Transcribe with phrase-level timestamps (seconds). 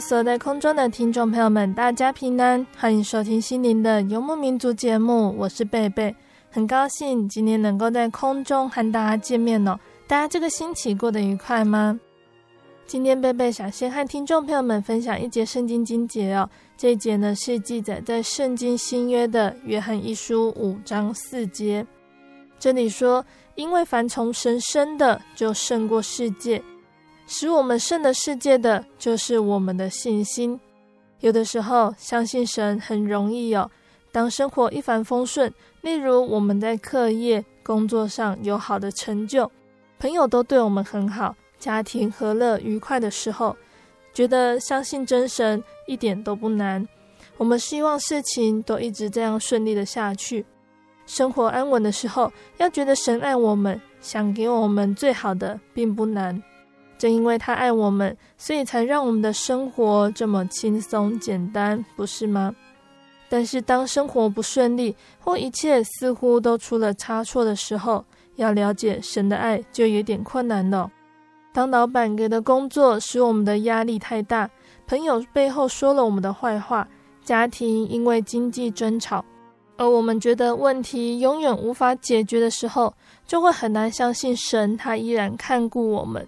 [0.00, 6.14] 所有在空中的听众朋友们，大家平安，欢迎收听心灵的游牧民族节目，我是贝贝，
[6.50, 9.78] 很高兴今天能够在空中和大家见面哦。
[10.06, 12.00] 大家这个星期过得愉快吗？
[12.86, 21.86] 今天贝贝想先和听众朋友们分享一节圣经经节哦，这一节呢是记载在圣经新约的约翰一书五章四节，
[22.58, 23.22] 这里说：
[23.56, 26.62] 因为凡从神生的，就胜过世界。
[27.26, 30.58] 使我们胜了世界的就是我们的信心。
[31.20, 33.70] 有的时候相信神很容易哦。
[34.12, 39.50] 当生活一帆风顺，例如我们在课业、工作上有好的成就，
[39.98, 43.56] 朋友都对我们很好，家庭和乐愉快的时候，
[44.14, 46.86] 觉得相信真神一点都不难。
[47.36, 50.46] 我们希望事情都一直这样顺利的下去，
[51.06, 56.42] 生活安稳的时候，要觉得神爱我们，想给我们最好的，并不难。
[56.98, 62.54] 正因为他爱我们，所以才让我们的生活这么轻松简单，不是吗？
[63.28, 68.04] 但是当生活不顺利，或一切似乎都出了差错的时候，
[68.36, 70.90] 要了解神的爱就有点困难了。
[71.52, 74.48] 当老板给的工作使我们的压力太大，
[74.86, 76.86] 朋友背后说了我们的坏话，
[77.24, 79.24] 家庭因为经济争吵，
[79.76, 82.94] 而我们觉得问题永远无法解决的时候，
[83.26, 86.26] 就会很难相信神，他依然看顾我们。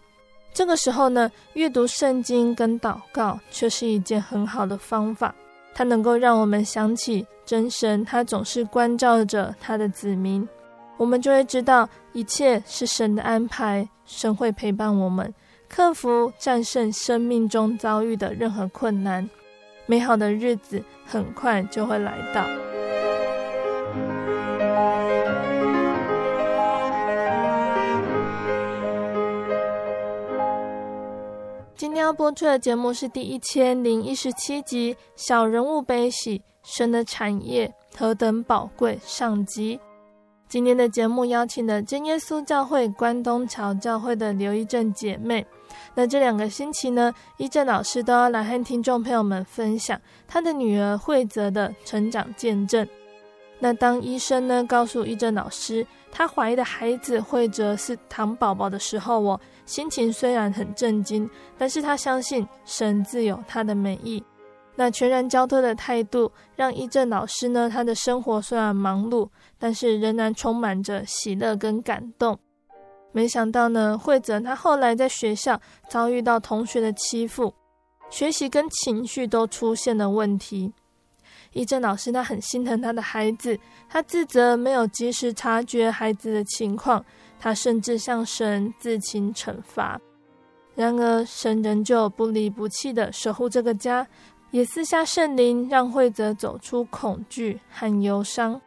[0.58, 5.32] 这个时候呢，阅读圣经跟祷告却是一件很好的方法。
[5.72, 10.46] 它能够让我们想起真神，他总是关照着他的子民。
[10.96, 15.32] 我们就会知道一切是神的安排，神会陪伴我们，
[15.68, 19.30] 克服战胜生命中遭遇的任何困难。
[19.86, 22.67] 美好的日子很快就会来到。
[31.78, 39.78] 今天要播出的节目是第一千零一十七集《小人物悲喜，神的产业何等宝贵》上集。
[40.48, 45.46] 今天的节目邀请了真耶稣教会关东桥教会的刘一正姐妹。
[45.94, 52.84] 那这两个星期呢，一正老师都要来和听众朋友们分享他的女儿惠泽的成长见证。
[53.58, 64.22] 那当医生呢告诉一正老师，他怀的孩子惠泽是糖宝宝的时候，我心情虽然很震惊，但是他相信神自有他的美意。
[64.76, 72.38] 那全然交托的态度，让一正老师呢，他的生活虽然忙碌，但是仍然充满着喜乐跟感动。
[73.10, 77.52] 没想到呢，惠泽他后来在学校遭遇到同学的欺负，
[78.08, 80.72] 学习跟情绪都出现了问题。
[81.52, 87.04] 一正老师他很心疼他的孩子，他自责没有及时察觉孩子的情况，
[87.40, 90.00] 他甚至向神自请惩罚。
[90.74, 94.06] 然而神仍旧不离不弃地守护这个家，
[94.50, 98.60] 也赐下圣灵，让惠泽走出恐惧和忧伤。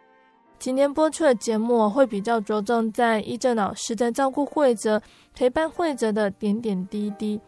[0.60, 5.02] 今天播出的节目会比较着重在一正老师在照顾惠泽、
[5.34, 7.40] 陪伴惠泽的点点滴滴。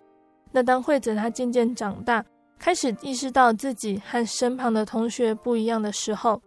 [0.52, 2.24] 那当惠泽他渐渐长大，
[2.63, 6.42] 开始意识到自己和身旁的同学不一样的时候，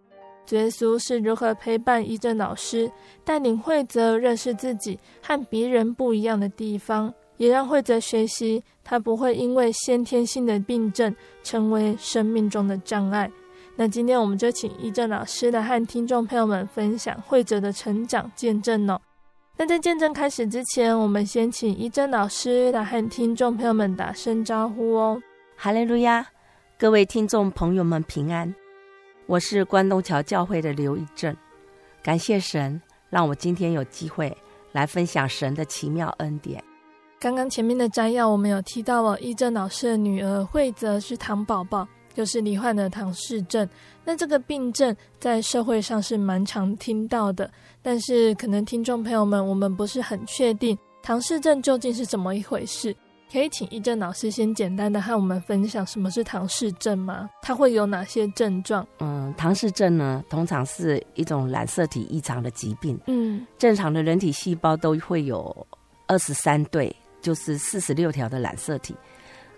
[0.47, 2.91] 主耶稣是如何陪伴一正老师，
[3.23, 13.31] 带领慧泽认识自己和别人不一样的地方，也让慧泽学习，他不会因为先天性的病症成为生命中的障碍。
[13.75, 18.99] 那今天我们就请一正老师来和听众朋友们分享慧哲的成长见证哦。
[19.55, 25.21] 那在见证开始之前，我们先请一正老师来和听众朋友们打声招呼哦。
[25.59, 26.23] 哈利路亚，
[26.77, 28.53] 各位听众朋友们平安，
[29.25, 31.35] 我是关东桥教会的刘一正，
[32.03, 34.37] 感谢神让我今天有机会
[34.71, 36.63] 来分享神的奇妙恩典。
[37.19, 41.87] 刚刚前面的摘要，我们有提到哦，依正老师的女儿惠泽是唐宝宝。
[42.13, 43.69] 就是罹患的唐氏症，
[44.03, 47.51] 那这个病症在社会上是蛮常听到的，
[47.83, 52.95] 但是可能听众朋友们，我们不是很确定唐氏症究竟是怎么一回事，
[53.31, 57.29] 可以请一正老师先简单的和我们分享什么是唐氏症吗？
[57.41, 58.87] 它会有哪些症状？
[58.99, 62.97] 嗯，唐氏症呢，通常是一种染色体异常的疾病。
[63.07, 65.67] 嗯，正常的人体细胞都会有
[66.07, 68.95] 二十三对，就是四十六条的染色体。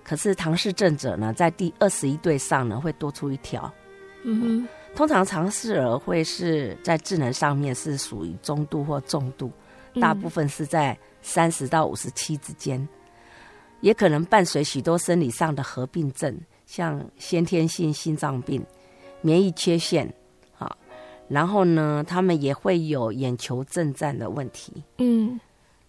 [0.04, 3.72] 可是唐氏症者呢，在第二十一对上呢，会多出一条。
[4.24, 9.52] 嗯哼，通常唐氏儿会是在智能上面是属于中度或重度，
[10.02, 12.88] 大部分是在三十到五十七之间，嗯、
[13.82, 16.36] 也可能伴随许多生理上的合并症，
[16.66, 18.64] 像先天性心脏病、
[19.22, 20.12] 免疫缺陷，
[20.58, 20.76] 啊，
[21.28, 24.84] 然后呢，他们也会有眼球震颤的问题。
[24.98, 25.40] 嗯，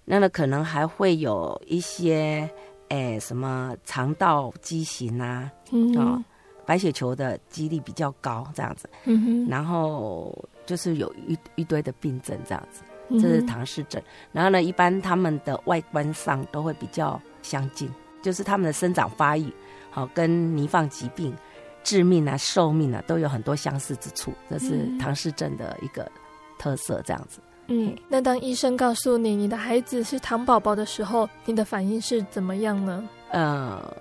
[0.04, 2.48] 那么可能还会有一些。
[2.92, 5.48] 哎，什么肠道畸形啊？
[5.70, 6.20] 嗯、哦，
[6.66, 8.90] 白血球的几率比较高，这样子。
[9.04, 9.46] 嗯哼。
[9.48, 12.82] 然后就是有一一堆的病症，这样子。
[13.08, 14.02] 嗯、这是唐氏症。
[14.32, 17.88] 然后呢，一般他们的外观上都会比较相近，
[18.22, 19.52] 就是他们的生长发育，
[19.90, 21.34] 好、哦、跟泥放疾病、
[21.82, 24.32] 致命啊、寿命啊都有很多相似之处。
[24.48, 26.10] 这是唐氏症的一个
[26.58, 27.40] 特色，这样子。
[27.68, 33.08] 嗯，那当医生告诉你你的孩子是糖宝宝的时候，你的反应是怎么样呢？
[33.30, 33.96] 呃，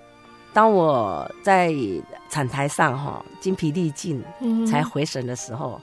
[0.52, 1.72] 当我在
[2.28, 4.20] 产台上哈精疲力尽
[4.68, 5.80] 才回神的时候，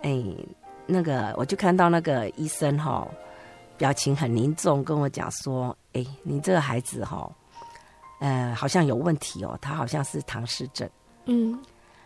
[0.00, 0.48] 哎、嗯欸，
[0.86, 3.06] 那个我就看到那个医生哈，
[3.76, 5.76] 表情很凝重，跟我讲说
[6.22, 7.30] ：“你这个孩子哈，
[8.20, 10.88] 呃，好像有问题哦，他好像是唐氏症。”
[11.26, 11.58] 嗯，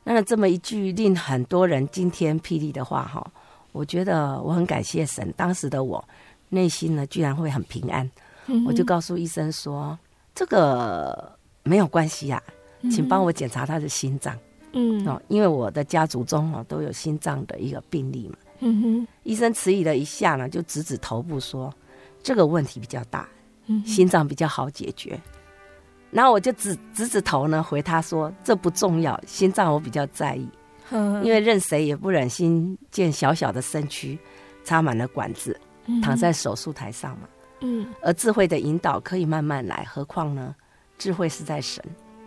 [0.04, 3.24] 那这么一句令很多人惊天霹雳的话哈。
[3.72, 6.04] 我觉得我很感谢神，当时的我
[6.50, 8.10] 内心呢居然会很平安，
[8.46, 9.98] 嗯、我就告诉医生说
[10.34, 14.36] ：“这个没有关系呀、啊，请帮我检查他的心脏。”
[14.74, 18.36] 嗯，哦，因为我的家族中哦都有心脏的一个病例嘛。
[18.60, 21.72] 嗯哼，医生迟疑了一下呢，就指指头部说
[22.22, 23.41] ：“这个问题比较大，嗯，
[23.84, 25.20] 心脏比较好解决。”
[26.10, 30.48] 然后我就指指指头呢，回他说：“这不重要，心脏我比较在意。”
[31.22, 34.18] 因为任谁也不忍心见小小的身躯
[34.62, 35.58] 插满了管子，
[36.02, 37.28] 躺在手术台上嘛。
[37.60, 40.54] 嗯，而智慧的引导可以慢慢来，何况呢？
[40.98, 41.82] 智慧是在神。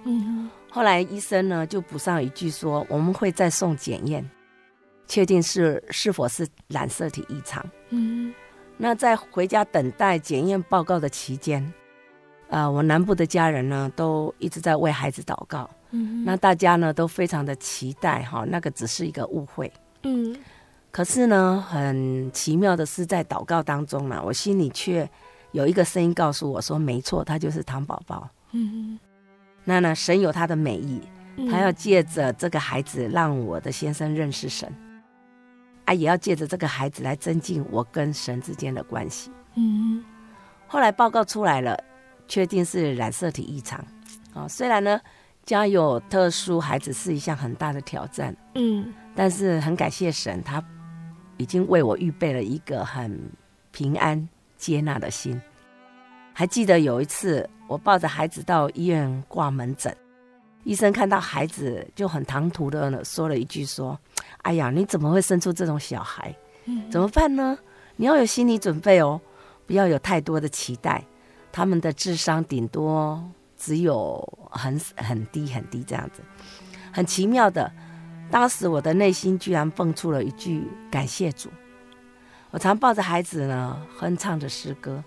[0.05, 4.27] 嗯，后来医生呢就补上一句说：“我们会再送检验，
[5.07, 8.33] 确定是是否是染色体异常。”嗯，
[8.77, 11.61] 那在回家等待检验报告的期间，
[12.49, 15.69] 啊、呃，我南部的家人呢都一直在为孩子祷告。
[15.91, 19.71] 嗯，那大家呢都非常的期待哈，那个只是一个误会。
[20.03, 20.35] 嗯，
[20.91, 25.09] 可是呢，很奇妙的是，在祷告当中呢，我心里却
[25.51, 28.99] 有一个声音告诉我说：“没错，他就是唐宝宝。”嗯，
[29.63, 31.01] 那呢，神有他的美意，
[31.49, 34.71] 他要借着这个孩子让我的先生认识神，
[35.85, 39.31] 啊，也要借着这个孩子来增进我跟神之间的关系。
[39.55, 40.03] 嗯，
[40.67, 41.81] 后来报告出来了，
[42.27, 43.79] 确定是染色体异常。
[44.33, 44.99] 啊，虽然呢。
[45.45, 50.59] 家有特殊孩子是一项很大的挑战，嗯，但是很感谢神，他
[51.37, 53.31] 已经为我预备了一个很
[53.71, 54.27] 平安
[54.57, 55.39] 接纳的心。
[56.33, 59.95] 还记得有一次，我抱着孩子到医院挂门诊，
[60.65, 63.97] 医生看到孩子就很唐突的说了一句：“说，
[64.41, 66.35] 哎呀，你怎么会生出这种小孩？
[66.91, 67.57] 怎么办呢？
[67.95, 69.21] 你要有心理准备哦，
[69.65, 71.05] 不要有太多的期待，
[71.53, 73.23] 他们的智商顶多。”
[73.57, 76.21] 只有很很低很低这样子，
[76.91, 77.71] 很奇妙的。
[78.29, 81.49] 当时我的内心居然蹦出了一句感谢主。
[82.51, 85.01] 我常抱着孩子呢，哼唱着诗歌，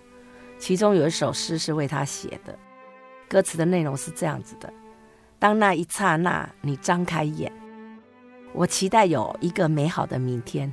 [0.58, 2.58] 其中有一首诗是为他写的。
[3.28, 4.72] 歌词的内容是这样子的：
[5.38, 7.52] 当那一刹那你张开眼，
[8.52, 10.72] 我期待有一个美好的明天。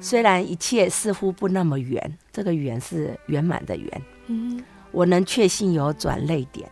[0.00, 4.02] 虽然一切似乎不那么圆，这个圆是圆满的圆。
[4.26, 4.62] 嗯。
[4.92, 6.70] 我能确信有转泪点，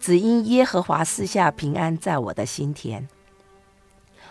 [0.00, 3.06] 只因耶和华赐下平安在我的心田，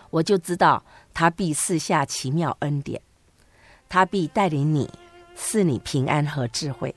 [0.10, 0.84] 我就知道
[1.14, 3.00] 他必赐下奇妙恩典，
[3.88, 4.90] 他必带领你，
[5.36, 6.96] 赐你平安和智慧，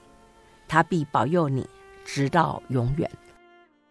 [0.69, 1.69] 他必保佑你
[2.05, 3.11] 直到永远。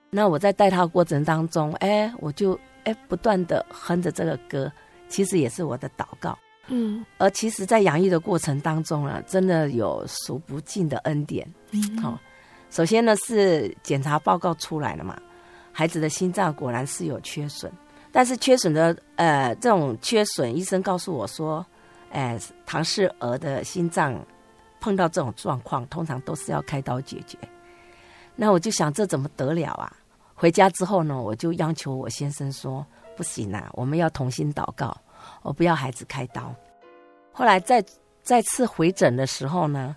[0.10, 4.72] 那我在带他过程当中，哎，我就哎，不断的哼着这个歌，
[5.08, 6.38] 其实也是我的祷告。
[6.68, 11.48] 嗯，而其实，在养育的过程当中啊，真的有数不尽的恩典。
[11.72, 12.20] 嗯，好、哦，
[12.70, 15.20] 首先呢是检查报告出来了嘛，
[15.72, 17.72] 孩子的心脏果然是有缺损，
[18.12, 21.66] 但是缺损的呃这种缺损，医生告诉我说，
[22.12, 24.20] 哎、呃，唐氏儿的心脏
[24.80, 27.38] 碰到这种状况，通常都是要开刀解决。
[28.36, 29.92] 那我就想，这怎么得了啊？
[30.40, 32.86] 回家之后呢，我就央求我先生说，
[33.18, 34.96] 不行啊，我们要同心祷告。
[35.42, 36.56] 我不要孩子开刀。
[37.34, 37.84] 后来再
[38.24, 39.94] 再次回诊的时候呢，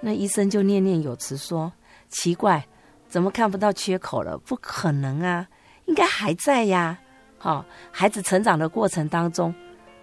[0.00, 1.72] 那医生就念念有词说
[2.08, 2.64] ：“奇怪，
[3.08, 4.38] 怎么看不到缺口了？
[4.38, 5.48] 不可能啊，
[5.86, 6.96] 应该还在呀。
[7.36, 9.52] 好，孩子成长的过程当中，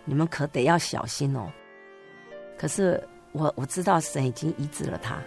[0.03, 1.50] 你们可得要小心哦。
[2.58, 3.01] 可是
[3.32, 5.17] 我我知道神已经医治了他。”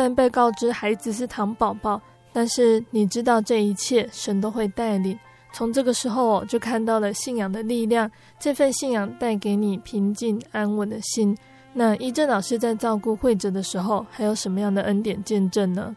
[0.00, 2.00] 虽然被告知孩子是糖宝宝，
[2.32, 5.18] 但是你知道这一切神都会带领。
[5.52, 11.36] 从这个时候就看到了信仰的力量，这份信仰带给你平静安稳的心。
[11.74, 15.94] 那一正老师在照顾慧哲的时候，还有什么样的恩典见证呢？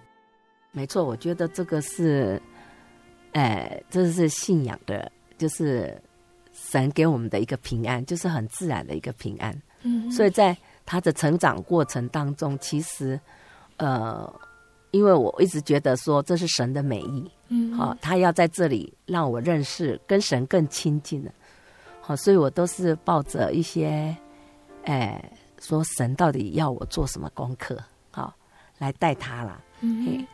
[0.73, 2.41] 没错，我觉得这个是，
[3.31, 5.97] 哎，这是信仰的，就是
[6.51, 9.57] 神给我们的一个平安，就是很自然的一个平安。
[9.83, 13.17] 嗯，所以在他的成长过程当中，其实。
[13.77, 14.31] 呃，
[14.91, 21.31] 因为我一直觉得说这是神的美意，嗯，好，他要在这里让我认识跟神更亲近了，
[22.01, 24.15] 好，所以我都是抱着一些，
[24.85, 25.23] 哎，
[25.59, 27.77] 说神到底要我做什么功课，
[28.11, 28.33] 好，
[28.77, 30.25] 来带他啦，嗯，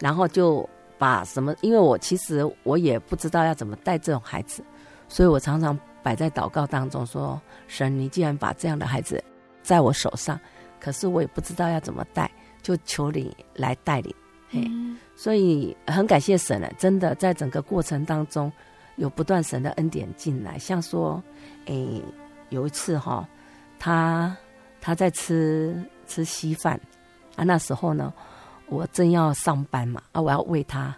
[0.00, 4.64] 然后就把什么，因为我其实我也不知道要怎么带这种孩子，
[5.08, 9.22] 所以我常常摆在祷告当中说，神，你既然把这样的孩子
[9.62, 10.40] 在我手上，
[10.80, 12.30] 可是我也不知道要怎么带。
[12.66, 14.12] 就求你来带领，
[14.50, 14.68] 嘿，
[15.14, 16.68] 所以很感谢神了。
[16.76, 18.50] 真的，在整个过程当中，
[18.96, 20.58] 有不断神的恩典进来。
[20.58, 21.22] 像说，
[21.66, 22.02] 诶，
[22.48, 23.24] 有一次哈，
[23.78, 24.36] 他
[24.80, 26.74] 他在吃吃稀饭
[27.36, 28.12] 啊，那时候呢，
[28.66, 30.92] 我正要上班嘛，啊，我要喂他，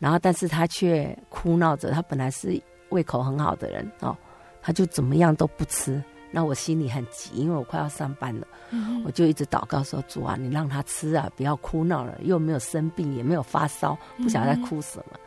[0.00, 1.92] 然后但是他却哭闹着。
[1.92, 4.16] 他本来是胃口很好的人哦，
[4.60, 6.02] 他就怎么样都不吃。
[6.36, 15.04] 那我心里很急，因为我快要上班了，嗯、我就一直祷告说：“主啊，你让他吃啊，不要哭闹了，又没有生病，也没有发烧，不晓得在哭什么。
[15.14, 15.20] 嗯”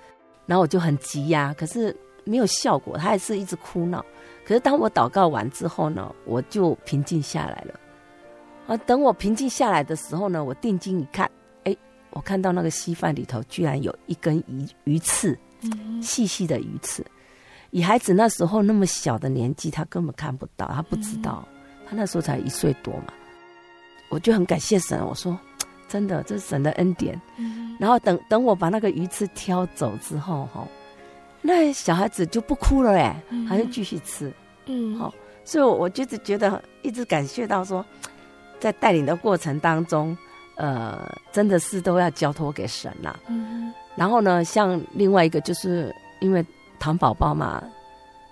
[0.45, 4.05] 然后我就很急呀、啊，可是没有效果，他还是一直哭闹。
[4.45, 7.79] 可是当我祷告完之后呢，我就平静下来了。
[8.67, 11.27] 啊，等我平静下来的时候呢，我定睛一看，
[11.63, 11.75] 哎，
[12.11, 17.03] 我看到那个稀饭里头居然有一根鱼鱼刺，嗯、细细的鱼刺。
[17.71, 21.47] 以孩子那时候那么小的年纪，他根本看不到，他不知道，
[21.87, 23.13] 他那时候才一岁多嘛。
[24.09, 25.37] 我就很感谢神，我说
[25.87, 27.19] 真的，这是神的恩典。
[27.79, 30.67] 然后等等我把那个鱼刺挑走之后，哈，
[31.41, 34.33] 那小孩子就不哭了哎，还是继续吃。
[34.65, 35.13] 嗯，好，
[35.45, 37.85] 所以我我就是觉得一直感谢到说，
[38.59, 40.17] 在带领的过程当中，
[40.55, 43.17] 呃，真的是都要交托给神呐。
[43.27, 46.43] 嗯，然后呢，像另外一个就是因为。
[46.79, 47.63] 糖宝宝嘛，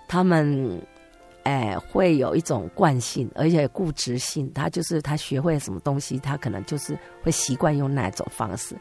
[0.08, 0.80] 他们
[1.44, 4.52] 哎会有一种惯性，而且固执性。
[4.52, 8.76] 他就是他学会什么东西，他可能就是会习惯用那种方式。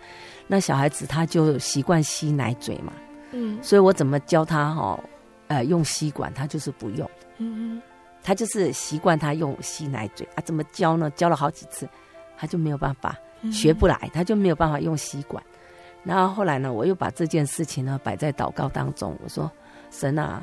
[0.48, 2.94] 那小孩子他就习惯吸奶嘴嘛，
[3.32, 5.04] 嗯，所以我怎么教他哈、哦，
[5.48, 7.82] 呃，用吸管他就是不用，嗯，
[8.24, 10.42] 他就是习惯他用吸奶嘴啊。
[10.44, 11.10] 怎么教呢？
[11.12, 11.88] 教了好几次，
[12.38, 13.18] 他就没有办法
[13.52, 15.44] 学不来，他就没有办法用吸管。
[16.08, 19.14] 然后后来呢，我又把这件事情呢摆在祷告当中。
[19.22, 19.52] 我说
[19.92, 20.42] ：“神啊，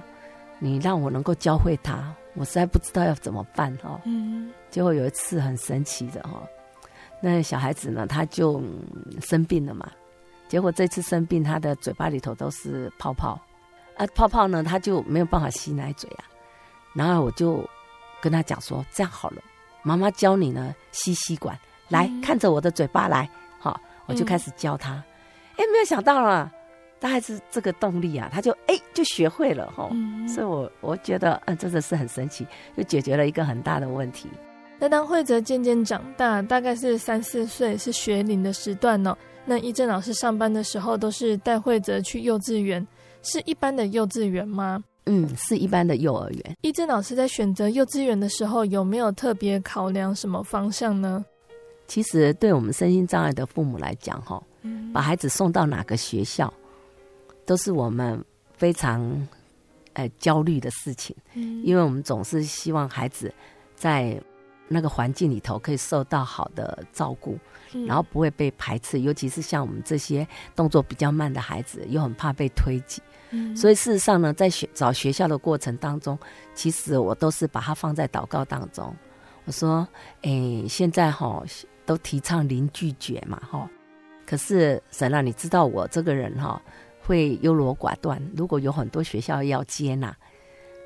[0.58, 4.52] 你让我能够教会他，我实在不知道要怎么办哈。”嗯。
[4.68, 6.42] 结果有一次很神奇的哈，
[7.18, 8.62] 那小孩子呢，他就
[9.22, 9.90] 生病了嘛。
[10.48, 13.40] 结果这次生病，他的嘴巴里头都是泡泡，
[13.96, 16.24] 啊，泡泡呢，他就没有办法吸奶嘴啊。
[16.92, 17.66] 然后我就
[18.20, 19.42] 跟他讲说：“这样好了，
[19.82, 23.26] 妈妈教你呢吸吸管，来、嗯、看着我的嘴巴来。”
[23.58, 24.92] 好，我就开始教他。
[24.96, 25.04] 嗯
[25.56, 26.50] 哎，没有想到啊，
[26.98, 32.46] 大概是这个动力啊，他就哎就学会了哈，嗯、所以我我觉得嗯真的是很神奇，
[32.76, 34.28] 就解决了一个很大的问题。
[34.78, 39.18] 那当慧哲渐渐长大，大概是三四岁是学龄的时段呢、哦。
[39.46, 42.86] 那一正老师上班的时候都是带慧哲去幼稚园，
[43.22, 44.82] 是一般的幼稚园吗？
[45.06, 46.56] 嗯，是一般的幼儿园。
[46.62, 51.24] 一正老师在选择幼稚园的时候，有没有特别考量什么方向呢？
[51.86, 54.42] 其实，对我们身心障碍的父母来讲，哈，
[54.92, 56.52] 把孩子送到哪个学校，
[57.44, 59.28] 都是我们非常
[59.92, 61.14] 呃焦虑的事情。
[61.34, 63.32] 嗯，因为我们总是希望孩子
[63.74, 64.20] 在
[64.66, 67.38] 那个环境里头可以受到好的照顾，
[67.86, 69.00] 然后不会被排斥。
[69.00, 73.02] 尤其是像我们这些动作比较慢的孩子，又很怕被推挤。
[73.56, 76.18] 所以事实上呢，在学找学校的过程当中，
[76.54, 78.94] 其实我都是把它放在祷告当中。
[79.44, 79.86] 我说
[80.22, 81.42] ：“哎，现在哈
[81.84, 83.68] 都提倡零拒绝嘛，哈。
[84.26, 86.60] 可是神啊，你知道我这个人哈
[87.00, 88.20] 会优柔寡断。
[88.36, 90.14] 如果有很多学校要接纳，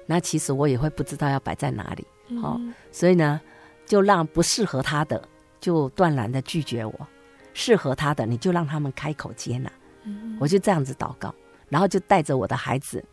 [0.06, 2.06] 那其实我也会不知道要摆在哪里。
[2.40, 2.60] 好，
[2.92, 3.40] 所以呢，
[3.86, 5.22] 就让不适合他的
[5.60, 7.08] 就断然的拒绝我，
[7.54, 9.70] 适合他的你就让他们开口接纳。
[10.40, 11.34] 我就这样子祷告。”
[11.68, 13.04] 然后就带着我的孩子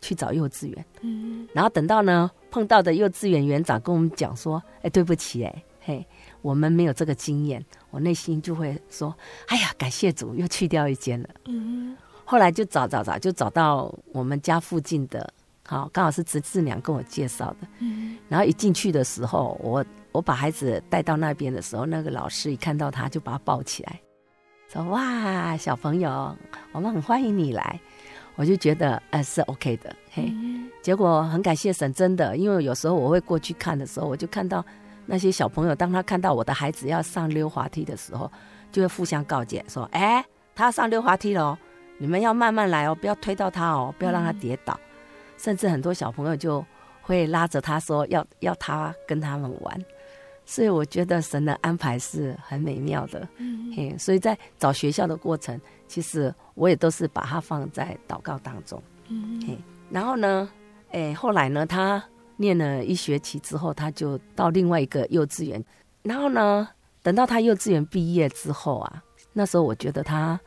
[0.00, 6.06] 去找幼稚园，嗯，然后等到呢碰到的幼稚园园长跟我们讲说：“哎，对不起，哎，嘿，
[6.44, 9.16] 我们没有这个经验。”我内心就会说
[9.48, 15.32] ：“哎呀，感谢主，又去掉一间了。”嗯，后来就找找找，就找到我们家附近的，
[15.66, 17.68] 好，刚好是侄子娘跟我介绍的。
[17.78, 24.00] 嗯，然后一进去的时候，我我把孩子带到那边的时候，那个老师一看到他就把他抱起来，
[24.68, 26.36] 说：“哇，小朋友，
[26.72, 27.80] 我们很欢迎你来。”
[28.36, 30.34] 我就觉得，呃，是 OK 的，嘿。
[30.82, 34.64] 结果很感谢神，真的，因为有时候我会过去看的时候，我就看到
[35.06, 38.30] 那些小朋友，当他看到我的孩子要上溜滑梯的时候，
[38.72, 41.58] 就会互相告诫说：“哎，他要上溜滑梯了哦，
[41.98, 44.78] 你们要慢慢来哦，不要推到他哦，不要让他跌倒。”
[45.36, 46.64] 甚至很多小朋友就
[47.02, 49.84] 会拉着他说：“要要他跟他们玩。”
[50.46, 55.58] 所以我觉得神的安排是很美妙的，嗯，嘿，所以在找学校的过程，
[55.88, 59.58] 其实我也都是把它放在祷告当中，嗯，嘿，
[59.88, 60.46] 然后呢，
[60.90, 62.02] 哎，后来呢，他
[62.36, 65.64] 念了一学期之后，他就到另外一个幼稚园，
[66.02, 66.68] 然后呢，
[67.02, 70.38] 等到他幼稚园毕业之后啊，那时候我觉得他，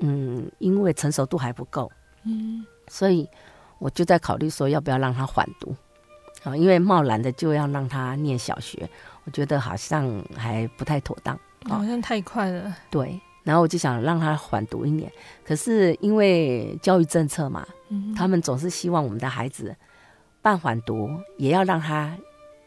[0.00, 1.90] 嗯，因为成熟度还不够，
[2.24, 3.28] 嗯，所以
[3.78, 5.74] 我就在考虑说要不要让他缓读，
[6.42, 8.88] 啊，因为贸然的就要让他念小学。
[9.24, 12.76] 我觉得好像还不太妥当，好像太快了。
[12.90, 15.08] 对，然后我就想让他缓读一年，
[15.44, 19.72] 可是因为教育政策嘛，嗯，他们总是希望我们的孩子
[20.42, 22.14] 办缓读，也要让他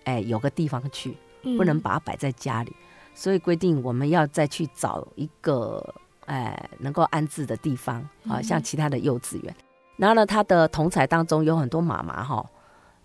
[0.05, 1.15] 哎有个地方去，
[1.57, 2.73] 不能把它摆在家里，
[3.13, 5.93] 所以规定我们要再去找一个
[6.25, 9.55] 哎能够安置的地方啊，像其他的幼稚园。
[9.97, 12.45] 然后呢，他的同才当中有很多妈妈哈，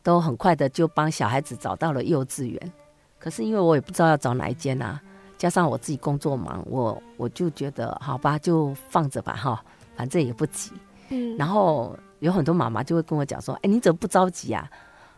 [0.03, 2.73] 都很快的就帮小孩子找到了幼稚园。
[3.19, 5.01] 可是因为我也不知道要找哪一间啊，
[5.37, 9.63] 加上我自己工作忙，我我就觉得好吧，就放着吧哈，
[9.95, 10.73] 反正也不急。
[11.11, 14.69] 嗯，然后有很多妈妈就会跟我讲说：“哎，你怎么不着急啊？”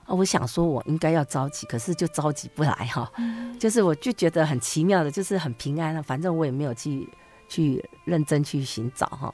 [0.05, 3.11] 啊，我想说我应该要着急，可是就着急不来哈。
[3.19, 7.09] 嗯， 就是我就觉得很奇妙的，就是很平安了，反正我也没有去
[7.49, 9.33] 去认真去寻找哈。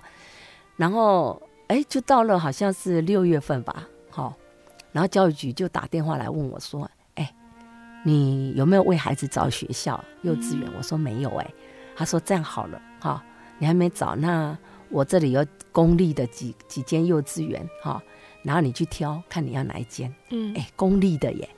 [0.76, 4.34] 然后哎，就到了好像是六月份吧，好，
[4.92, 6.88] 然后教育局就打电话来问我说。
[7.14, 7.34] 哎
[8.04, 10.70] 你有没有为孩子找学校幼稚园？
[10.78, 11.54] 我说没有哎、欸，
[11.96, 13.22] 他说这样好了哈，
[13.58, 14.56] 你还没找，那
[14.90, 18.02] 我这里有公立的几几间幼稚园哈，
[18.42, 20.12] 然后你去挑，看你要哪一间。
[20.30, 21.48] 嗯，哎，公立的耶，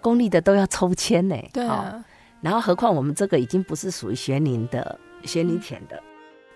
[0.00, 1.36] 公立的都要抽签呢。
[1.52, 2.04] 对啊，
[2.40, 6.02] 然后何况我们这个已经不是属于学龄的学龄前的，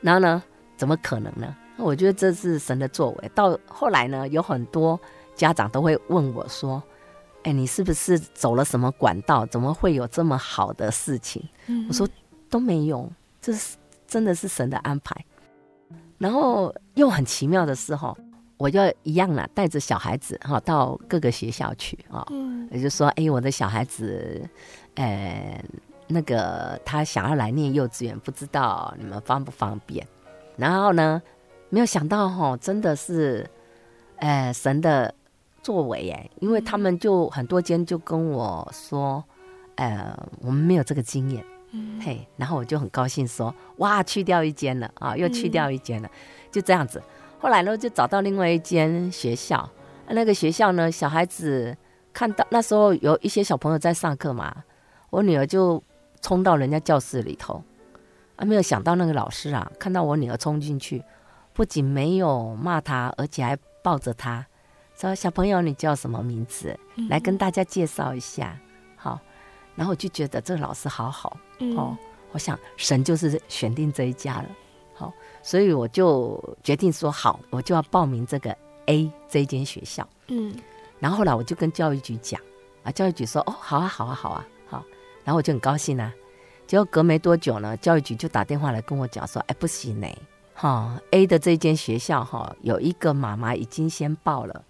[0.01, 0.43] 然后呢，
[0.77, 1.57] 怎么可能呢？
[1.77, 3.31] 我觉得这是神的作为。
[3.35, 5.01] 到后来呢，有很多
[5.35, 6.83] 家长都会问我说。
[7.45, 9.45] 哎，你是不是走了什么管道？
[9.47, 11.43] 怎么会有这么好的事情？
[11.67, 12.09] 嗯、我说
[12.49, 15.25] 都没有，这是真的是神的安排。
[16.23, 18.17] 然后又很奇妙的是哈，
[18.57, 22.25] 我就一样啦，带着小孩子哈到各个学校去啊。
[22.31, 24.49] 嗯，也就说，哎，我的小孩子，
[24.95, 25.61] 呃，
[26.07, 30.07] 那个他想要来念幼稚园，不知道你们方不方便？
[30.57, 31.21] 然后呢，
[31.71, 33.45] 没有想到哈，真的是，
[34.19, 35.13] 呃，神的。
[35.63, 39.23] 作为哎，因为他们就很多间就跟我说，
[39.77, 47.03] 呃，我们没有这个经验，嗯，嘿，然后我就很高兴说，哇，去掉一间了啊，又去掉一间了，嗯，就这样子。
[47.39, 49.69] 后来呢，就找到另外一间学校，
[50.09, 51.77] 那个学校呢，小孩子
[52.13, 54.65] 看到那时候有一些小朋友在上课嘛，
[55.11, 55.83] 我女儿就
[56.21, 57.63] 冲到人家教室里头，
[58.37, 61.03] 啊，没有想到那个老师啊，看到我女儿冲进去，
[61.53, 64.47] 不仅没有骂她，而且还抱着她。
[64.95, 66.79] 说小朋友，你叫什么名字？
[67.09, 68.57] 来跟大家介绍一下。
[68.95, 69.19] 好，
[69.75, 71.37] 然后我就觉得这个老师好好
[71.77, 71.97] 哦。
[72.33, 74.47] 我想神就是选定这一家了。
[74.95, 78.57] 好，所以我就决定说好，我就要报名这个
[78.87, 80.07] A 这一间学校。
[80.29, 80.55] 嗯，
[80.99, 82.41] 然后后来我就跟教育局讲
[82.85, 84.85] 啊，教育局说哦，好啊，好啊，好啊，好。
[85.25, 86.13] 然后我就很高兴啊。
[86.67, 90.17] 结果隔没多久呢，教育局就打电话来跟我讲说，哎，不行嘞，
[90.55, 94.65] 哈，A 的这间学校哈，有一个妈妈已经先报了，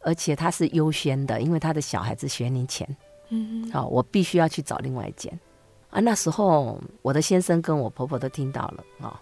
[0.00, 2.88] 而且她是优先的，因为她的小孩子学龄前。
[3.34, 5.32] 嗯，好，我必须要去找另外一间。
[5.90, 9.20] 啊，那时候我的先生跟我婆婆都听到了啊，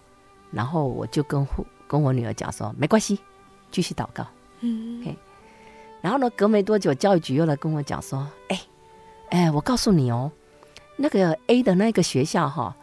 [0.50, 1.46] 然后我就跟
[1.86, 3.18] 跟我女儿讲说，没关系，
[3.70, 4.26] 继续祷告。
[4.60, 5.16] 嗯，OK。
[6.00, 8.60] 然后呢，隔没多久，教育局又来跟我讲说，哎，
[9.30, 10.30] 哎，我告诉你哦，
[10.96, 12.74] 那个 A 的那个学校哈，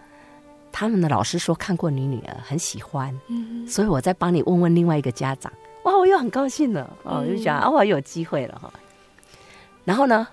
[0.71, 5.51] 他们的老师说看过你女儿，很喜欢，嗯，所以我再帮你问问另外一个家长。
[5.83, 8.71] 哇，我又很高兴了，哦，我就想啊，我有机会了哈。
[9.83, 10.27] 然后呢？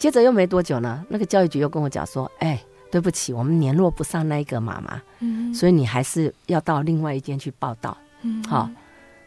[0.00, 2.58] 接着又没多久呢，那个教育局又跟我讲说：“哎，
[2.90, 8.68] 对不起，我们联络不上那一个妈妈，嗯，所以你还是要到另外一间去报到，嗯，好。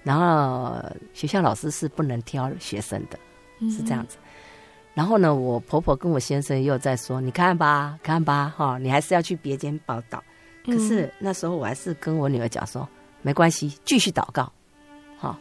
[0.01, 0.83] 然后
[1.13, 3.19] 学校老师是不能挑学生的，
[3.69, 4.17] 是这样子。
[4.95, 10.23] 然后呢，我婆婆跟我先生又在说：你看吧，看吧，哈，你还是要去别间报道。
[10.65, 12.89] 可是那时候我还是跟我女儿讲说：
[13.21, 14.51] 没关系，继续祷告，
[15.19, 15.37] 好，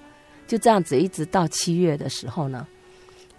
[0.46, 2.66] 就这样子，一直到七月的时候呢。”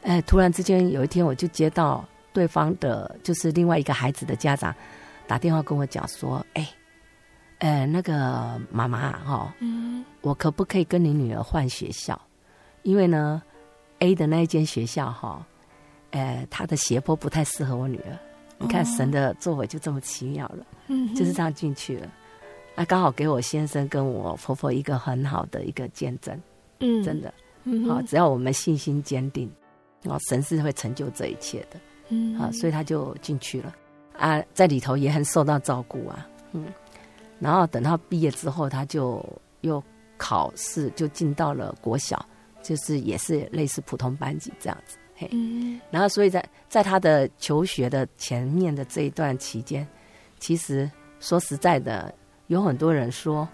[0.04, 4.76] 哎，突然之间有一天，我就接到对方的，就是另外一个孩子的家长
[5.28, 6.70] 打电话跟我讲说：“哎，
[7.60, 12.20] 呃，那个妈妈哈、哦，嗯，我可不可以跟你女儿换学校？
[12.82, 13.42] 因为呢
[14.00, 15.46] ，A 的那一间学校哈、哦，
[16.12, 18.20] 呃，他的斜坡不太适合我女儿。
[18.58, 22.12] 你看神的作为就这么奇妙了，嗯，就是这样进去了。
[22.76, 26.38] 那刚好给我先生跟我婆婆一个很好的一个见证，
[26.80, 29.50] 嗯，真的，嗯，好，只要我们信心坚定。”
[30.06, 33.74] 哦，神是会成就这一切的，嗯，啊，所以他就进去了，
[34.18, 36.66] 啊，在里头也很受到照顾啊，嗯，
[37.40, 39.26] 然后等到毕业之后，他就
[39.62, 39.82] 又
[40.18, 42.26] 考试，就进到了国小，
[42.62, 49.88] 就是也是类似普通班级这样子，嘿，嗯，然后所以在在他的求学的前面的这一段期间，
[50.38, 52.14] 其实说实在的，
[52.48, 53.48] 有很多人说，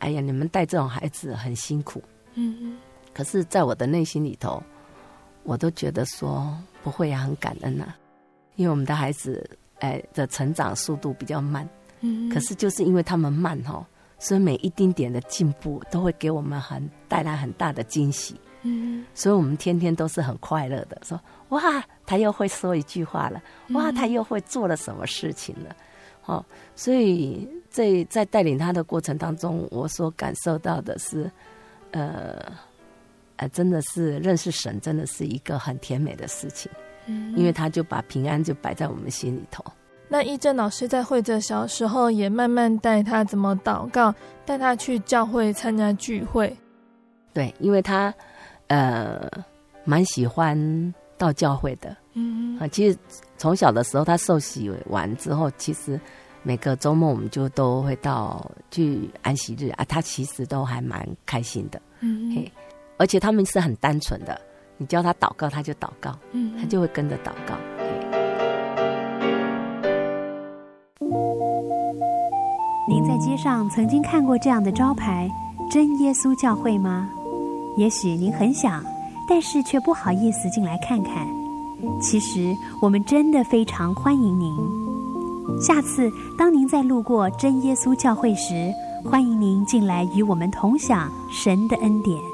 [0.00, 2.02] 哎呀，你们带这种孩子很辛苦，
[2.34, 2.78] 嗯嗯，
[3.14, 4.60] 可是在我的内心里头。
[5.44, 6.52] 我都觉得说
[6.82, 7.96] 不会呀，很感恩呐、啊，
[8.56, 11.68] 因为我们的孩子哎的成长速度比较慢，
[12.00, 13.84] 嗯，可是就是因为他们慢哦，
[14.18, 21.60] 所以每一丁点的进步都会给我们很带来很大的惊喜，嗯，所以我们天天都是很快乐的，说哇，
[22.06, 25.76] 他又会说一句话了，哇，他又会做了什么事情了，
[26.24, 31.30] 哦，所以在在带领他的过程当中，我所感受到的是，
[31.90, 32.50] 呃。
[33.36, 36.70] 呃，真的是认识神，真的是一个很甜美的事情。
[37.06, 39.64] 嗯，因为他就把平安就摆在我们心里头。
[40.08, 46.54] 那一正老师在惠泽小时候也慢慢带他怎么祷告，带他去教会参加聚会。
[47.32, 48.14] 对，因为他
[48.68, 49.28] 呃
[49.84, 51.96] 蛮喜欢到教会的。
[52.12, 52.96] 嗯啊，其实
[53.36, 56.00] 从小的时候他受洗完之后，其实
[56.42, 61.82] 每个周末我们就都会到去安息日啊，他其实都还蛮开心的。
[62.00, 62.52] 嗯嘿。
[62.96, 64.40] 而且他们是很单纯的，
[64.76, 67.54] 你叫他祷告，他就祷告，嗯，他就会跟着祷告。
[72.86, 75.28] 您在街上曾经看过这样的招牌
[75.70, 77.08] “真耶稣教会”吗？
[77.76, 78.84] 也许您很想，
[79.28, 81.26] 但是却不好意思进来看看。
[82.00, 84.54] 其实我们真的非常欢迎您。
[85.60, 88.70] 下次当您在路过真耶稣教会时，
[89.04, 92.33] 欢迎您进来与我们同享神的恩典。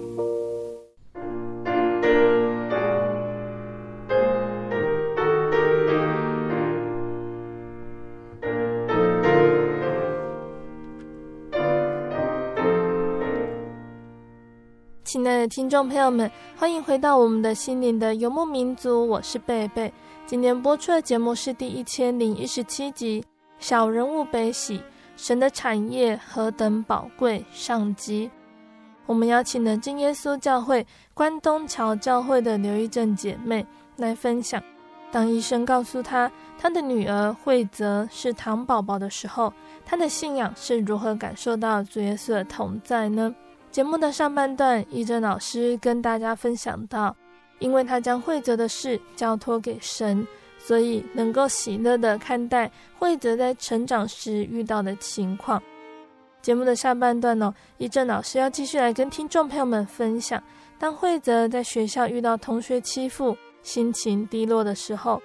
[15.51, 19.91] 听众朋友们，欢迎回到我们的心灵的游牧民族，我是贝贝。
[20.25, 23.21] 今天播出的节目是第一千零一十七集
[23.59, 24.81] 《小人物悲喜：
[25.17, 28.31] 神的产业何等宝贵》上集。
[29.05, 33.65] 我们邀请了真耶稣教会关东桥教会的刘一正姐妹
[33.97, 34.63] 来分享，
[35.11, 39.51] 当医生告诉她她的女儿惠泽是糖宝宝的时候，
[39.85, 43.35] 她的信仰是如何感受到主耶稣的同在呢？
[43.71, 47.15] 节目的上半段，一正老师跟大家分享到。
[47.59, 55.61] 因为他将惠泽的事交托给神，所以能够喜乐的看待惠泽在成长时遇到的情况。
[56.41, 60.41] 节目的下半段呢，一正老师要继续来跟听众朋友们分享，
[60.79, 65.21] 当惠泽在学校遇到同学欺负、心情低落的时候，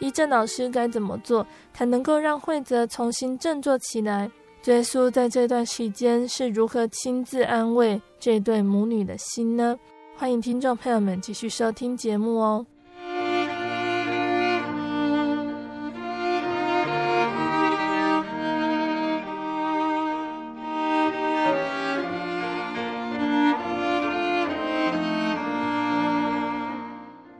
[0.00, 4.28] 依正老师该怎么做，才能够让惠泽重新振作起来？
[4.66, 9.78] 耶稣在这段时间是如何亲自安慰这对母女的心呢？
[10.16, 12.66] 欢迎听众朋友们继续收听节目哦。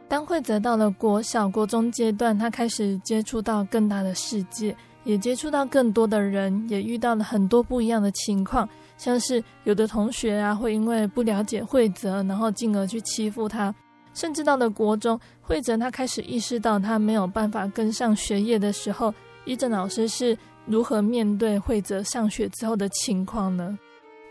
[0.08, 4.76] 当惠泽到了国小、国中阶段，他开始接触到更大的世界。
[5.06, 13.72] 也接触到更多的人，也遇到了很多不一样的情况，像是有的同学啊，会因为不了解惠泽，然后进而去欺负他，
[14.14, 19.14] 甚至到了国中，惠泽他开始意识到他没有办法跟上学业的时候，
[19.44, 23.78] 伊正老师是如何面对惠泽上学之后的情况呢？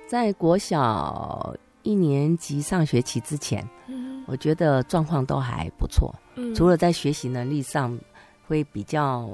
[0.10, 7.98] 在国小一年级上学期之前，嗯，我觉得状况都还不错，嗯，除了在学习能力上。
[8.48, 9.28] 会比较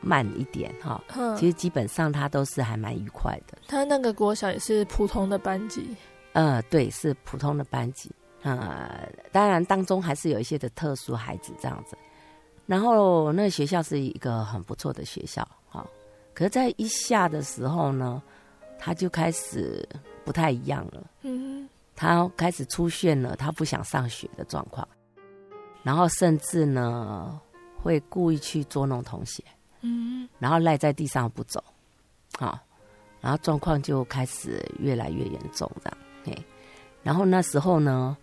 [0.00, 1.02] 慢一点哈，
[1.36, 3.58] 其实基本上他都是还蛮愉快的。
[3.66, 5.96] 他那个国小也是普通的班级，
[6.32, 8.10] 呃，对，是普通的班级，
[8.42, 11.96] 呃，当然当中还是有一些的特殊孩子这样子。
[12.66, 15.86] 然后那个学校是一个很不错的学校哈，
[16.34, 18.22] 可是，在一下的时候呢，
[18.78, 19.88] 他就开始
[20.24, 21.04] 不太一样了。
[21.22, 24.86] 嗯，他开始出现了他不想上学的状况，
[25.82, 27.40] 然后甚至呢。
[27.82, 29.42] 会故意去捉弄同学，
[29.80, 31.62] 嗯，然后赖在地上不走，
[32.38, 32.58] 好，
[33.20, 36.44] 然后状况就开始越来越严重，这样，嘿，
[37.02, 38.14] 然后那时候呢，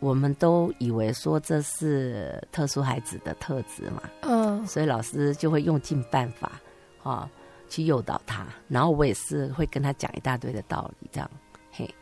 [0.00, 6.60] 我们都以为说这是特殊孩子的特质嘛，嗯，所以老师就会用尽办法，
[7.02, 7.28] 哈，
[7.68, 11.30] 去诱导他，然后我也是会跟他讲一大堆的道理，这样，
[11.70, 11.94] 嘿，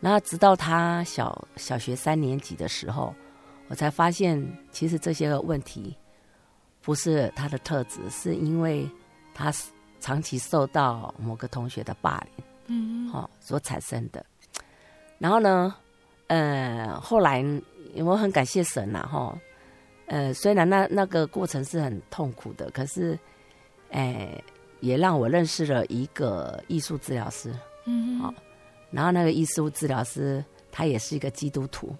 [0.00, 3.14] 然后直到他小小学三年级的时候，
[3.68, 4.42] 我才发现
[4.72, 5.94] 其实这些个问题。
[6.86, 8.88] 不是他的特质，是因为
[9.34, 9.52] 他
[9.98, 14.24] 长期受到某个同学的霸凌，嗯，好所产生的。
[15.18, 15.74] 然后呢，
[16.28, 17.44] 呃，后来
[17.96, 19.36] 我很感谢神呐，哈，
[20.06, 23.18] 呃，虽然那那个过程是很痛苦的，可是，
[23.90, 24.40] 哎，
[24.78, 27.52] 也让我认识了一个艺术治疗师，
[27.86, 28.32] 嗯，好，
[28.92, 31.92] 然后那个艺术治疗师他也是一个基督徒，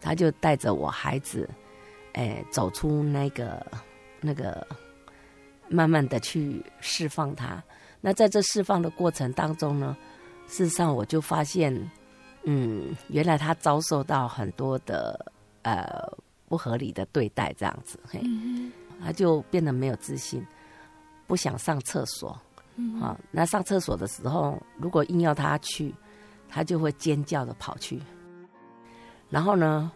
[0.00, 1.50] 他就带着我孩子，
[2.12, 3.66] 哎，走出那个。
[4.22, 4.66] 那个
[5.68, 7.62] 慢慢的去释放他，
[8.00, 9.96] 那在这释放的过程当中呢，
[10.46, 11.74] 事实上我就发现，
[12.44, 16.06] 嗯，原来他遭受到很多的呃
[16.48, 18.20] 不合理的对待，这样子，嘿，
[19.02, 20.46] 他就变得没有自信，
[21.26, 22.38] 不想上厕所，
[23.00, 25.94] 啊，那上厕所的时候，如果硬要他去，
[26.48, 27.98] 他就会尖叫的跑去，
[29.30, 29.90] 然后呢，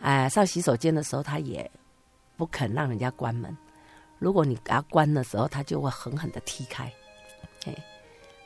[0.00, 1.70] 哎，上洗手间的时候，他也。
[2.34, 3.56] 不肯让人家关门，
[4.22, 6.84] 如果你给他关的时候，他就会狠狠的踢开，
[7.66, 7.74] 哎，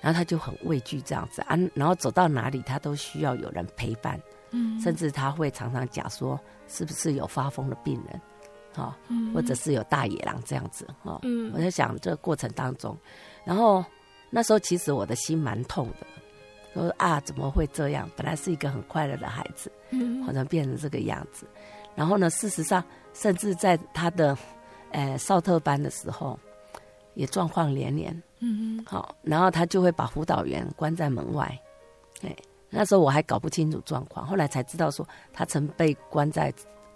[0.00, 1.42] 然后他就很畏惧这样子。
[1.42, 4.18] 啊，然后走到哪里他都需要有人陪伴，
[4.52, 8.18] 嗯，甚至他会常常讲说是不是有发疯的病人，
[8.74, 8.96] 哈，
[9.34, 12.96] 或者是有大野狼这样子，哈，嗯，我在想这个过程当中，
[13.44, 13.84] 然后
[14.30, 16.06] 那时候其实我的心蛮痛的，
[16.72, 18.10] 说啊怎么会这样？
[18.16, 21.46] 本来是一个很快乐的孩子，嗯，好像变成这个样子。
[21.94, 22.84] 然后呢，事实上，
[23.14, 24.36] 甚至在他的，
[24.92, 26.38] 呃，少特班的时候，
[27.14, 28.12] 也状况连连。
[28.38, 28.84] 嗯嗯。
[28.84, 31.46] 好，然后他就会把辅导员关在门外。
[32.22, 32.34] 哎，
[32.70, 36.52] 那时候我还搞不清楚状况，后来才知道说他曾被关在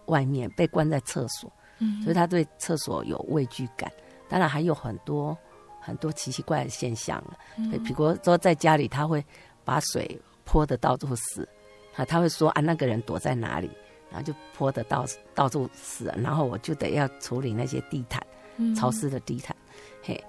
[0.07, 1.53] 外面，被关在厕所。
[1.79, 2.03] 嗯。
[2.03, 3.90] 所以他对厕所有畏惧感。
[4.29, 5.37] 当然还有很多
[5.81, 7.22] 很多奇奇怪怪的现象。
[7.57, 7.70] 嗯。
[7.83, 9.24] 比如说在家里，他会
[9.64, 11.48] 把水泼的到处是。
[11.96, 13.70] 啊，他会说啊，那个人躲在哪里？
[14.11, 18.20] 然后就泼的到到处是，然后我就得要处理那些地毯，
[18.57, 19.57] 嗯、潮湿的地毯，
[20.03, 20.23] 嘿，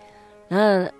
[0.47, 0.91] 然后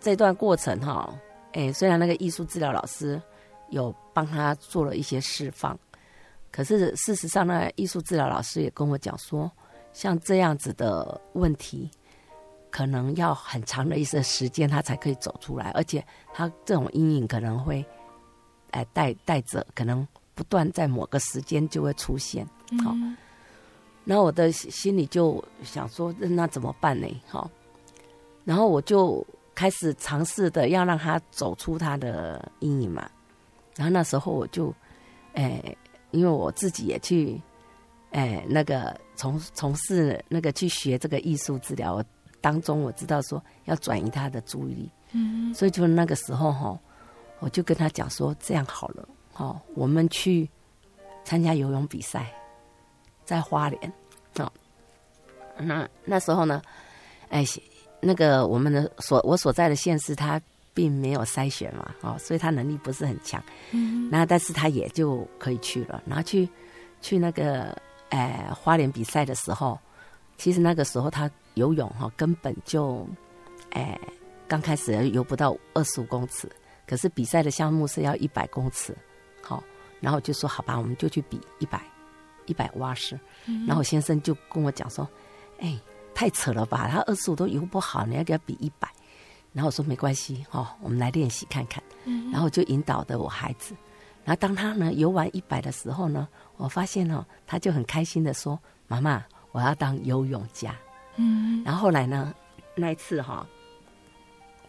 [0.00, 1.14] 这段过程哈，
[1.52, 3.20] 哎，虽然那个艺术治疗老师
[3.68, 5.78] 有帮他做了一些释放，
[6.50, 9.50] 可是事实上，呢艺术治疗老师也跟我讲说，
[9.92, 11.90] 像这样子的问题，
[12.70, 17.84] 可能要很长的一些时间他才可以走出来，而且他这种阴影可能会，
[18.70, 20.08] 哎，带带着可能。
[20.40, 22.46] 不断在某个时间就会出现，
[22.82, 22.96] 好，
[24.06, 27.06] 然后我的心里就想说，那怎么办呢？
[27.28, 27.50] 好，
[28.46, 29.22] 然后我就
[29.54, 33.06] 开始尝试的要让他走出他的阴影嘛。
[33.76, 34.74] 然后那时候我就，
[35.34, 35.76] 哎，
[36.10, 37.38] 因为我自己也去，
[38.12, 42.02] 哎，那个从从事那个去学这个艺术治疗
[42.40, 46.80] 当中，我知道说要转移他的注意力，嗯，所以就那个时候哈，
[47.40, 49.06] 我就跟他讲说，这样好了。
[49.40, 50.46] 哦，我们去
[51.24, 52.30] 参加游泳比赛，
[53.24, 53.92] 在花莲。
[54.38, 54.52] 哦，
[55.56, 56.60] 那那时候呢，
[57.30, 57.42] 哎，
[58.00, 60.38] 那个我们的所我所在的县市，他
[60.74, 63.42] 并没有筛选嘛，哦，所以他能力不是很强。
[63.70, 66.46] 嗯，那但是他也就可以去了，然后去
[67.00, 67.74] 去那个
[68.10, 69.78] 哎花莲比赛的时候，
[70.36, 73.08] 其实那个时候他游泳哈根本就
[73.70, 73.98] 哎
[74.46, 76.46] 刚开始游不到二十五公尺，
[76.86, 79.00] 可是比赛的项目是要一百公尺，好，
[80.00, 81.82] 然后就说好吧，我们就去比一百
[82.46, 83.18] 一百蛙式，
[83.66, 85.08] 然后我先生就跟我讲说，
[85.60, 85.78] 哎。
[86.12, 86.86] 太扯了吧！
[86.90, 88.90] 他二十五都游不好，你要给他比一百。
[89.54, 91.82] 然后我说没关系哦，我们来练习看看。
[92.30, 93.74] 然后就引导的我孩子。
[94.24, 100.74] 然后当他呢游完一百的时候呢，我发现哦，他就很开心的说：“妈妈，我要当游泳家。”
[101.16, 101.62] 嗯。
[101.64, 102.34] 然后后来呢，
[102.74, 103.46] 那一次哈，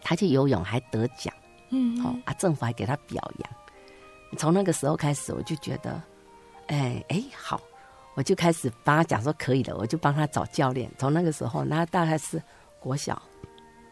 [0.00, 1.34] 他去游泳还得奖。
[1.70, 2.00] 嗯。
[2.00, 3.50] 好啊，政府还给他表扬。
[4.36, 6.02] 从那个时候开始，我就觉得，
[6.68, 7.60] 哎哎好。
[8.14, 10.90] 我就开始帮他讲说可以的，我就帮他找教练。
[10.98, 12.38] 从那个时候，那大概是
[12.78, 13.22] 国小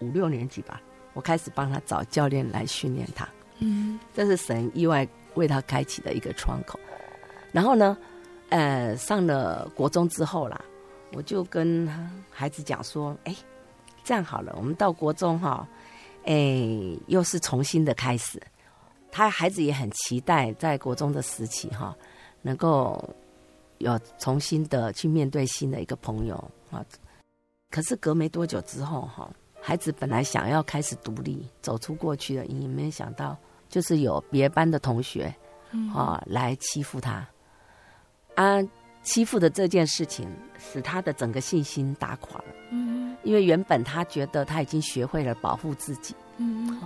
[0.00, 0.78] 五六年级吧，
[1.14, 3.26] 我开始帮他找教练来训练他。
[3.60, 6.78] 嗯，这是神意外为他开启的一个窗口。
[7.50, 7.96] 然后呢，
[8.50, 10.60] 呃，上了国中之后啦，
[11.14, 11.88] 我就跟
[12.30, 13.34] 孩子讲说：“哎，
[14.04, 15.66] 这样好了，我们到国中哈，
[16.26, 18.38] 哎，又是重新的开始。”
[19.10, 21.96] 他孩子也很期待在国中的时期哈，
[22.42, 23.08] 能够。
[23.80, 26.36] 有重新的去面对新的一个朋友
[26.70, 26.84] 啊，
[27.70, 29.26] 可是隔没多久之后哈，
[29.58, 33.34] 孩子本来想要开始独立，走出过去的阴影，没想到
[33.70, 35.34] 就是有别班的同学
[35.94, 37.26] 啊来欺负他，
[38.34, 38.60] 啊，
[39.02, 42.54] 欺负的这件事情使他的整个信心打垮了。
[42.72, 46.78] 嗯，因为原本他觉得他已经学会了保护自己，嗯，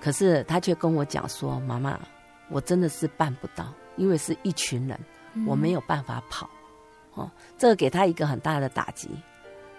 [0.00, 2.00] 可是他却跟我讲说：“妈妈，
[2.48, 4.98] 我真的是办不到，因为是一群人。”
[5.46, 6.50] 我没有办法跑，
[7.14, 9.08] 哦，这个给他一个很大的打击。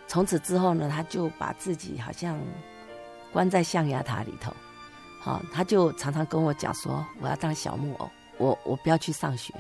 [0.08, 2.40] 从此之后呢，他就把自己好像
[3.34, 4.54] 关在象牙塔里头，
[5.20, 9.54] 好，他就常常跟我讲说：“我要当小木偶，我我不要去上学。”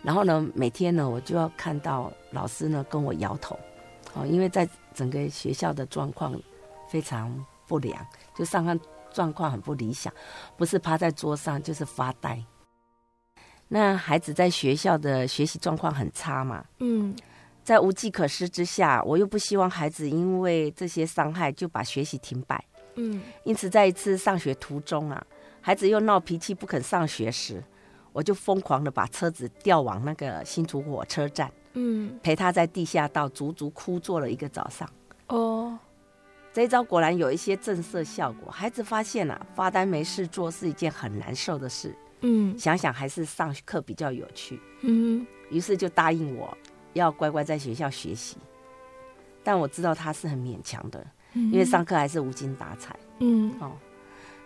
[0.00, 3.58] 然后呢，每天呢，我就要看到老师呢跟我摇头，
[4.14, 6.40] 哦，因为在整个学校的状况
[6.88, 8.00] 非常不良，
[8.36, 8.78] 就上课
[9.16, 10.12] 状况很不理想，
[10.58, 12.44] 不是趴在桌上就是发呆。
[13.68, 16.62] 那孩子在学校的学习状况很差嘛？
[16.80, 17.16] 嗯，
[17.64, 22.62] 在无计可施之下，我又不希望孩子因为这些伤害就把学习停摆。
[22.96, 25.26] 嗯，因此在一次上学途中啊，
[25.62, 27.64] 孩子又闹脾气不肯上学时，
[28.12, 31.50] 我就疯狂的把车子调往那个新竹火车站。
[31.72, 34.88] 嗯，陪他在地下道足足哭坐了一个早上。
[35.28, 35.76] 哦，
[36.56, 38.50] 这一招果然有一些震慑效果。
[38.50, 41.94] 孩子发现啊，发呆没事做是一件很难受的事。
[42.22, 44.58] 嗯，想想还是上课比较有趣。
[44.80, 46.56] 嗯，于是就答应我
[46.94, 48.38] 要乖乖在学校学习。
[49.44, 52.98] 但我知道他是很勉强的，嗯、因为上课还是无精打采。
[53.18, 53.72] 嗯，哦，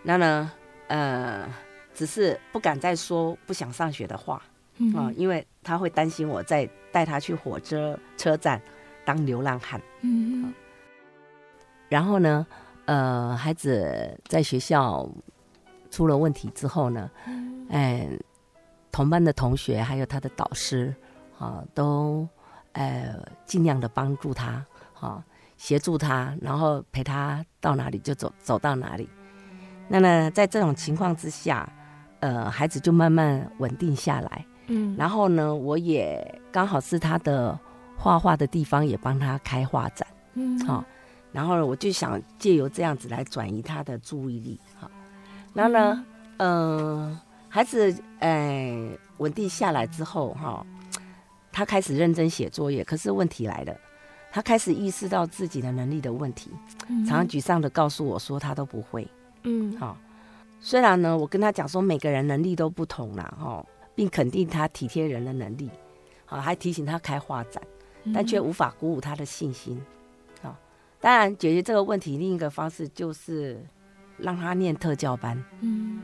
[0.03, 0.51] 那呢，
[0.89, 1.47] 呃，
[1.93, 4.43] 只是不敢再说不想上学的话。
[4.79, 8.61] 嗯、哦，因为他会担心我再带他去火车车站
[9.05, 9.81] 当流浪汉。
[10.01, 10.53] 嗯、哦，
[11.91, 12.47] 然后呢，
[12.85, 15.05] 呃，孩子在学校
[15.89, 17.11] 出了问题之后呢，
[17.69, 18.07] 哎，
[18.93, 20.95] 同班的同学还有他的导师，
[21.37, 22.25] 啊，都
[22.71, 24.65] 呃尽量的帮助他，
[25.01, 25.21] 啊，
[25.57, 29.09] 协助他，然后陪他到哪里就走走到哪里。
[29.89, 31.69] 那么在这种情况之下，
[32.21, 34.45] 呃，孩子就慢慢稳定下来。
[34.67, 37.59] 嗯，然后呢，我也刚好是他的
[37.97, 40.07] 画画的地方，也帮他开画展。
[40.35, 40.85] 嗯，好，
[41.31, 44.59] 然后我就想借由这样子来转移他的注意力。
[44.79, 44.89] 哈，
[45.53, 46.05] 然后呢，
[46.37, 46.49] 嗯。
[46.49, 47.21] 呃
[47.53, 48.73] 孩子，哎，
[49.17, 50.65] 稳定下来之后，哈，
[51.51, 52.81] 他开始认真写作业。
[52.81, 53.75] 可是问题来了，
[54.31, 56.49] 他开始意识到自己的能力的问题，
[57.05, 59.05] 常常沮丧的告诉我说他都不会。
[59.43, 59.97] 嗯，好。
[60.61, 65.69] 虽然呢，我跟他讲说每个人能力都不同啦，哈，并肯定他体贴人的能力，
[66.23, 67.61] 好，还提醒他开画展，
[68.13, 69.77] 但却无法鼓舞他的信心。
[69.77, 70.00] 好，
[71.01, 73.59] 当然解决这个问题另一个方式就是
[74.17, 75.43] 让他念特教班。
[75.59, 75.99] 嗯。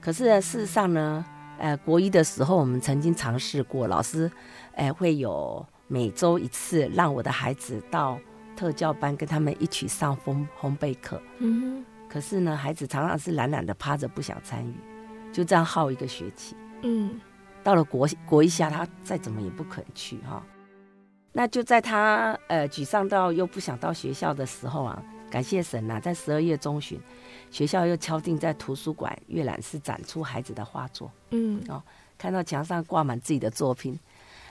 [0.00, 1.24] 可是呢，事实上呢，
[1.58, 4.30] 呃，国一的时候，我们曾经尝试过，老师，
[4.74, 8.18] 呃，会有每周一次让我的孩子到
[8.56, 11.22] 特教班跟他们一起上烘烘焙课。
[12.08, 14.74] 可是呢，孩子常常是懒懒的趴着不想参与，
[15.32, 16.56] 就这样耗一个学期。
[16.82, 17.20] 嗯。
[17.62, 20.42] 到了国国一下，他再怎么也不肯去哈、哦。
[21.32, 27.00] 那就在他呃沮丧到又不想到学校的时候啊，感谢神呐、啊，在十二月中旬。
[27.50, 31.10] 学校又敲定在图书馆阅览室展出孩子的画作。
[31.30, 31.82] 嗯，哦，
[32.16, 33.98] 看到墙上挂满自己的作品，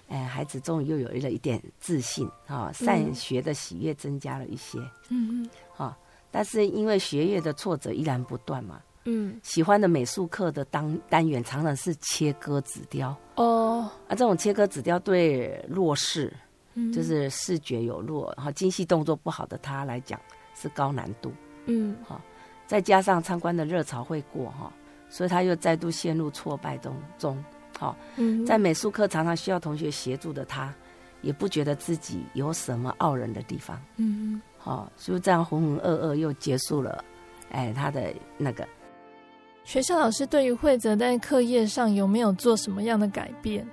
[0.10, 4.80] 哎，孩子终于又有了一点自信啊，善学的喜悦增加了一些。
[5.10, 5.50] 嗯嗯。
[5.78, 5.96] 哦，
[6.30, 8.82] 但是因为学业的挫折依然不断嘛。
[9.06, 9.40] 嗯。
[9.44, 13.16] 喜欢的美术课的单单元常常是切割纸雕。
[13.36, 13.90] 哦。
[14.10, 16.34] 啊，这种切割纸雕对弱视，
[16.80, 20.20] 嗯，就是视觉有弱，然后精细动作不好的他来讲
[20.56, 21.32] 是高难度。
[21.66, 21.96] 嗯。
[22.08, 22.22] 好，
[22.66, 24.72] 再加上参观的热潮会过哈，
[25.10, 27.44] 所以他又再度陷入挫败中中。
[27.78, 27.96] 好，
[28.46, 30.74] 在美术课常常需要同学协助的他，
[31.22, 33.82] 也不觉得自己有什么傲人的地方。
[33.98, 37.04] 嗯，好，所以这样浑浑噩噩又结束了。
[37.52, 38.68] 哎，他的那个
[39.64, 43.66] 学校老师对于慧泽在课业上有没有做什么样的改变？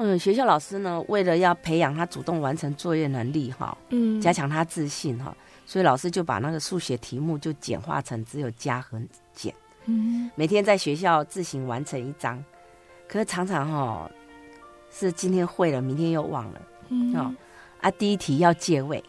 [0.00, 5.36] 嗯，学校老师呢，为了要培养他主动完成作业能力，哈，嗯，加强他自信，哈，
[5.66, 9.02] 所以老师就把那个数学题目就简化成只有加和
[9.34, 9.52] 减。
[9.86, 12.42] 嗯，每天在学校自行完成一张。
[13.08, 14.10] 可是常常哈、哦，
[14.88, 16.62] 是今天会了，明天又忘了。
[16.90, 17.34] 嗯，哦，
[17.80, 19.02] 啊，第一题要借位，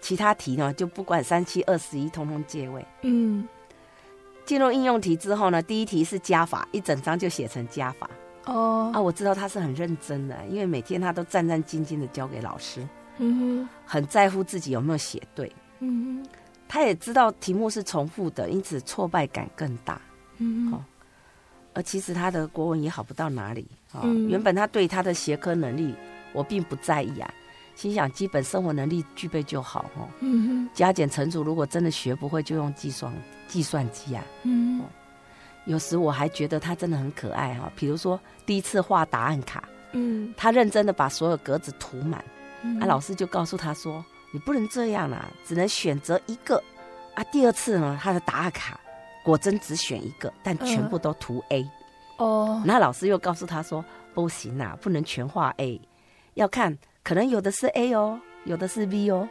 [0.00, 2.84] 其他题呢就不管三七二十一，通通借位。
[3.02, 3.46] 嗯，
[4.44, 8.10] 进入应用题之后呢，第一题是加法，一整张就写成加法。
[8.46, 12.86] 哦，啊，我知道他是很认真的，因为每天他都战战兢兢的交给老师。
[13.18, 15.52] 嗯，很在乎自己有没有写对。
[15.80, 16.24] 嗯，
[16.66, 20.00] 他也知道题目是重复的，因此挫败感更大。
[20.38, 20.84] 嗯，哦。
[21.72, 24.28] 而其实他的国文也好不到哪里啊、哦嗯。
[24.28, 25.94] 原本他对他的学科能力
[26.32, 27.32] 我并不在意啊，
[27.76, 30.08] 心想基本生活能力具备就好哦。
[30.20, 33.12] 嗯，加减乘除如果真的学不会，就用计算
[33.46, 34.24] 计算机啊。
[34.42, 34.84] 嗯、哦，
[35.66, 37.72] 有时我还觉得他真的很可爱哈、哦。
[37.76, 42.24] 比如说第一次画答案卡，嗯，他认真的把所有格子涂满，
[42.62, 46.62] 嗯、啊，老师就告诉他说：“你不能这样啊，只能选择一个。”
[47.14, 48.78] 啊，第二次呢，他的答案卡。
[49.22, 51.70] 果真只选一个，但全部都涂 A。
[52.16, 53.84] 哦，那老师又告诉他说
[54.14, 55.78] ：“不行啊，不能全画 A，
[56.34, 59.28] 要看可能有的是 A 哦，有的是 B 哦。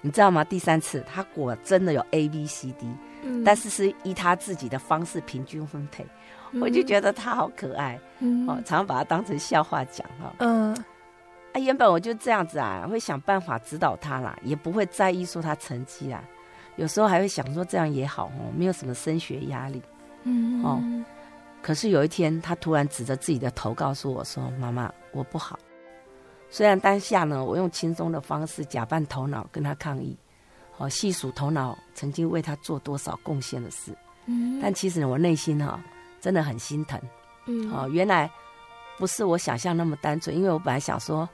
[0.00, 0.42] 你知道吗？
[0.42, 2.88] 第三次他果真的有 A、B、C、D，
[3.22, 6.06] 嗯，但是是依他自己的方式平均分配。
[6.52, 10.34] 嗯、我就觉得他好可爱，嗯，哦，常常把他当成笑话讲哈。
[10.38, 10.74] 嗯，
[11.54, 16.22] 啊，原本我就这样子啊，会想办法指导他啦，也不会在意说他成绩啦。
[16.76, 19.80] 有时候还会想说这样也好哦，没有什么升学压力。
[20.24, 20.78] 嗯，哦，
[21.62, 25.58] 可是有一天他突然指着自己的头告诉我说：“妈妈，我不好。”
[26.50, 30.14] 虽然当下呢，我用轻松的方式假扮头脑跟他抗议，
[30.84, 33.96] 哦，细数头脑曾经为他做多少贡献的事。
[34.26, 35.80] 嗯，但其实，我内心哈、哦、
[36.20, 37.00] 真的很心疼。
[37.46, 38.30] 嗯，哦，原来
[38.98, 41.28] 不是我想象那么单纯，因为我本来想说，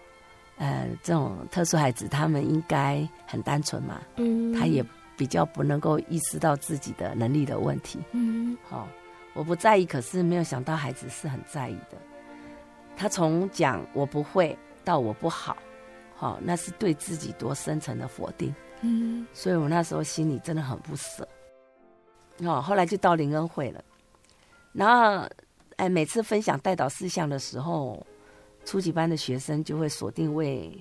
[0.56, 4.00] 呃，这种特殊孩子他们应该很单纯嘛。
[4.16, 4.84] 嗯，他也。
[5.18, 8.88] 比较不能够意识到自己的能力的问题，嗯，好、哦，
[9.34, 11.98] 我不在意，可是没有想到孩子是很在意的。
[12.96, 15.56] 他从讲我不会到我不好，
[16.14, 21.26] 好、哦，那是对自己多深层的否定，嗯，所以我那时候心里真的很不舍。
[22.44, 23.84] 哦，后来就到灵恩会了，
[24.72, 25.28] 然后
[25.76, 28.06] 哎，每次分享带导事项的时候，
[28.64, 30.72] 初级班的学生就会锁定为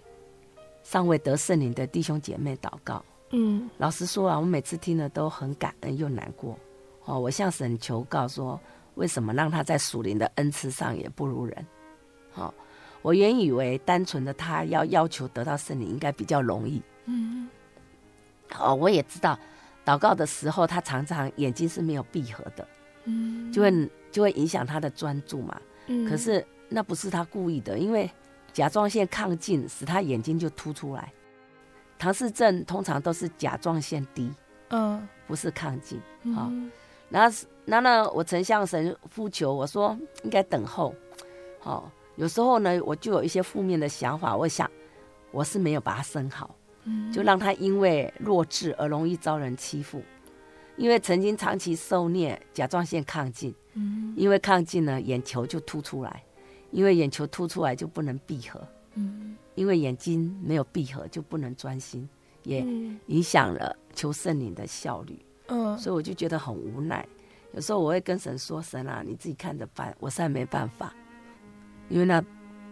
[0.84, 3.04] 尚未得圣灵的弟兄姐妹祷告。
[3.32, 6.58] 嗯，老实说啊，我每次听了都很感恩又难过。
[7.06, 8.60] 哦，我向神求告说，
[8.96, 11.68] 为什么让他在属灵的恩赐上也不如人？
[12.36, 12.54] 哦，
[13.02, 16.82] 我原以为单纯的他要要求得到圣灵应该比较容易。
[17.06, 17.50] 嗯，
[18.60, 19.38] 哦，我也知道，
[19.86, 22.68] 祷告的时候他常常眼睛是没有闭合的，
[23.06, 25.60] 嗯，就会就会影响他的专注嘛。
[25.88, 28.10] 嗯，可是那不是他故意的，因为
[28.52, 31.14] 甲状腺亢进使他眼睛就凸出来。
[32.00, 34.32] 唐氏症通常都是甲状腺低，
[34.70, 36.00] 嗯，不是亢进，
[36.36, 36.70] 好、嗯，
[37.10, 40.94] 然后，然后呢，我曾向神呼求，我说应该等候，
[41.60, 44.70] 好，有时候呢，我就有一些负面的想法，我想
[45.32, 46.57] 我是没有把他生好，嗯，
[47.12, 50.02] 就让他因为弱智而容易遭人欺负，
[50.76, 56.24] 因为曾经长期受虐，甲状腺亢进，嗯，因为亢进呢，眼球就凸出来，
[56.72, 59.36] 因为眼球凸出来就不能闭合，嗯。
[59.56, 62.08] 因为眼睛没有闭合，就不能专心，
[62.44, 62.64] 也
[63.08, 65.20] 影响了求圣灵的效率。
[65.48, 67.04] 嗯，所以我就觉得很无奈。
[67.54, 70.94] 有时候我会跟神说：“神啊，你自己看着办。”我实在没办法，
[71.90, 72.24] 因为那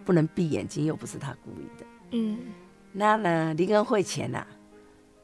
[0.05, 1.85] 不能闭眼睛，又不是他故意的。
[2.11, 2.37] 嗯，
[2.97, 4.47] 那呢，灵恩会前呐、啊，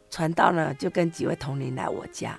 [0.09, 2.37] 传道呢就跟几位同龄来我家。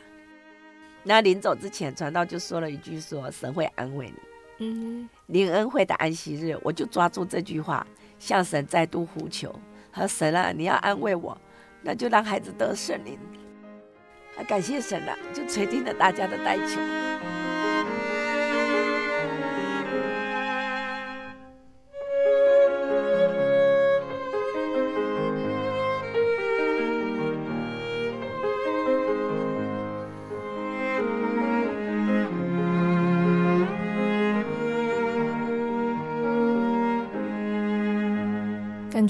[1.02, 4.16] 那临走之前，传道就说了一句说：“神会安慰你。”
[4.64, 7.86] 嗯，灵恩会的安息日，我就抓住这句话。
[8.18, 9.58] 向神再度呼求，
[9.90, 11.36] 和神啊，你要安慰我，
[11.80, 13.18] 那就让孩子得圣灵。
[14.36, 17.11] 啊，感谢神了，就垂听了大家的代求。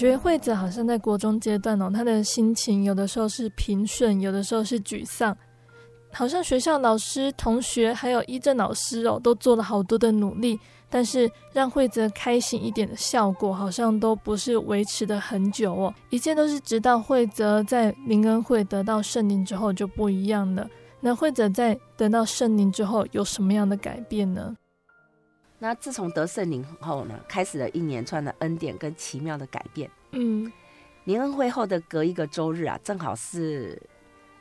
[0.03, 5.37] 觉得惠泽好像在国中阶段哦，他的心情有的时候是平顺，有的时候是沮丧。
[6.13, 10.59] 好像学校老师、同学还有一正老师哦，都做了好多的努力，
[10.91, 15.95] 但是让惠泽开心一点的效果，好像都不是维持的很久哦。
[16.11, 20.69] 一切都是直到惠泽在林恩会得到圣灵之后就不一样了。
[20.99, 24.53] 那惠泽在得到圣灵之后有什么样的改变呢？
[25.63, 29.89] 那自从得圣灵后呢，开始了一连串的恩典跟奇妙的改变。
[30.11, 30.53] 嗯，
[31.05, 33.81] 灵恩会后的隔一个周日啊，正好是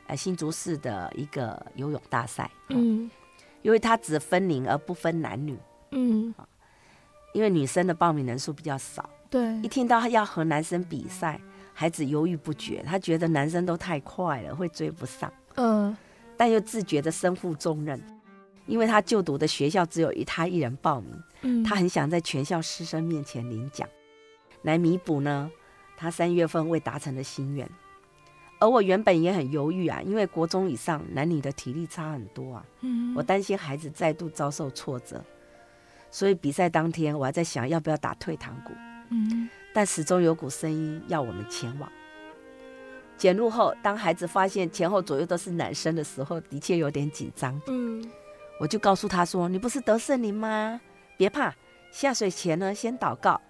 [0.08, 0.16] 呃。
[0.16, 3.08] 新竹市的一个游泳大赛，嗯，
[3.62, 5.56] 因为它只分龄而不分男女，
[5.92, 6.34] 嗯，
[7.32, 11.40] 因为女生的报名人数比较少，对，一听到要和男生比赛，
[11.72, 15.96] 孩子犹豫不决，他觉得男生都太快了，会追不上，嗯，
[16.36, 18.02] 但又自觉的身负重任，
[18.66, 23.88] 因为他就读的学校只有一他一人报名，嗯，他很想在全校师生面前领奖，
[24.62, 25.50] 来弥补呢
[25.96, 27.68] 他三月份未达成的心愿。
[28.58, 35.24] 而我原本也很犹豫啊，因为国中以上男女的体力差很多啊，嗯，我担心孩子再度遭受挫折，
[36.12, 38.72] 所以比赛当天我还在想要不要打退堂鼓，
[39.10, 41.90] 嗯，但始终有股声音要我们前往。
[43.18, 48.04] 检录后，当孩子发现前后左右都是男生的时候，的确有点紧张，嗯，
[48.62, 50.80] 我就告诉他说：“你不是得圣灵吗？
[51.16, 51.52] 别怕，
[51.90, 53.40] 下水前呢，先祷告。”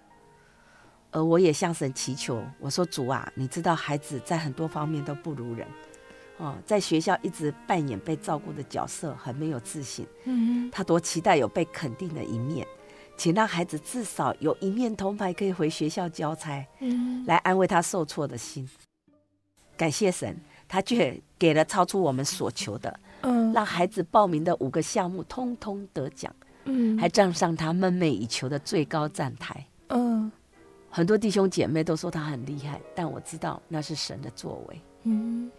[1.13, 5.67] 而我也向神祈求，我说主啊，你知道孩子在很多方面都不如人，
[6.37, 10.07] 哦，在学校一直扮演被照顾的角色，很没有自信。
[10.23, 12.65] 嗯，他多期待有被肯定的一面，
[13.15, 18.67] 请让孩子至少有一面铜牌可以回学校交差，嗯，来安慰他受挫的心。
[19.77, 20.35] 感谢神，
[20.67, 26.33] 他却给了超出我们所求的，嗯，让孩子报名的五个项目通通得奖，
[26.65, 30.31] 嗯，还站上他梦寐以求的最高站台，嗯。
[30.95, 34.79] 很多弟兄姐妹都说他很厉害，但我知道那是神的作为。
[35.05, 35.49] 嗯，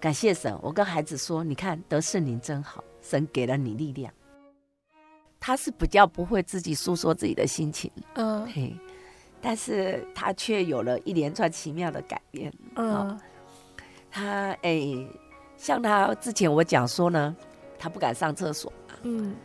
[0.00, 0.52] 感谢神。
[0.60, 4.12] 我跟孩子说：“你看得圣灵真好，神给了你力量。”
[5.38, 8.74] 他是比较不会自己诉说自己的心情，嗯，嘿，
[9.40, 12.52] 但是他却有了一连串奇妙的改变。
[12.74, 13.20] 嗯，哦、
[14.10, 15.08] 他哎、欸，
[15.58, 17.36] 像他之前我讲说呢，
[17.78, 18.72] 他不敢上厕所。
[19.02, 19.36] 嗯，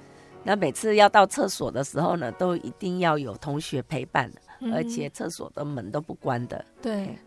[0.44, 4.32] 那每次要到厕所的时候呢，都一定要有同学陪伴。
[4.74, 6.64] 而且厕所的门都不关的。
[6.82, 7.18] 对。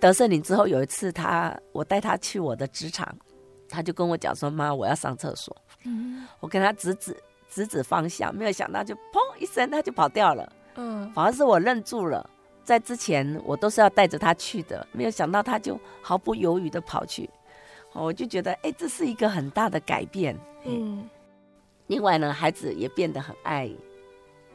[0.00, 3.14] 得圣灵之后，有一次他，我带他去我的职场，
[3.68, 6.26] 他就跟我讲说：“妈，我要上厕所。”嗯。
[6.40, 7.14] 我跟他指指
[7.50, 10.50] 指指方向，没有想到就砰一声，他就跑掉了。
[10.76, 11.12] 嗯。
[11.12, 12.26] 反而是我愣住了，
[12.64, 17.28] 在之前我都是要带着他去的，没有想到他就毫不犹豫的跑去。
[17.92, 20.36] 我就觉得，哎，这是一个很大的改变。
[20.64, 21.08] 嗯。
[21.86, 23.70] 另外呢，孩子也变得很爱，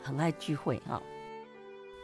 [0.03, 1.01] 很爱聚会哈。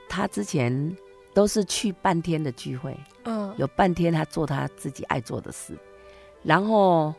[0.10, 0.98] 他之前
[1.36, 5.78] 都是去半天的聚会，嗯，有半天他做他自己爱做的事，
[6.42, 7.14] 然后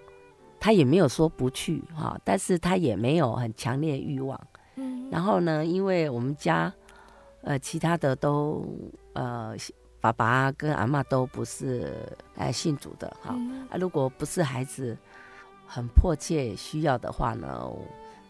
[0.59, 4.41] 他也没有说不去哈，但是他也没有很强烈欲望，
[4.75, 6.75] 嗯，然后呢，因为我们家
[7.43, 8.67] 呃其他的都
[9.13, 9.55] 呃
[10.01, 11.95] 爸爸跟阿妈都不是
[12.37, 13.35] 哎信主的哈，
[13.71, 14.97] 啊如果不是孩子
[15.67, 17.71] 很迫切需要的话呢，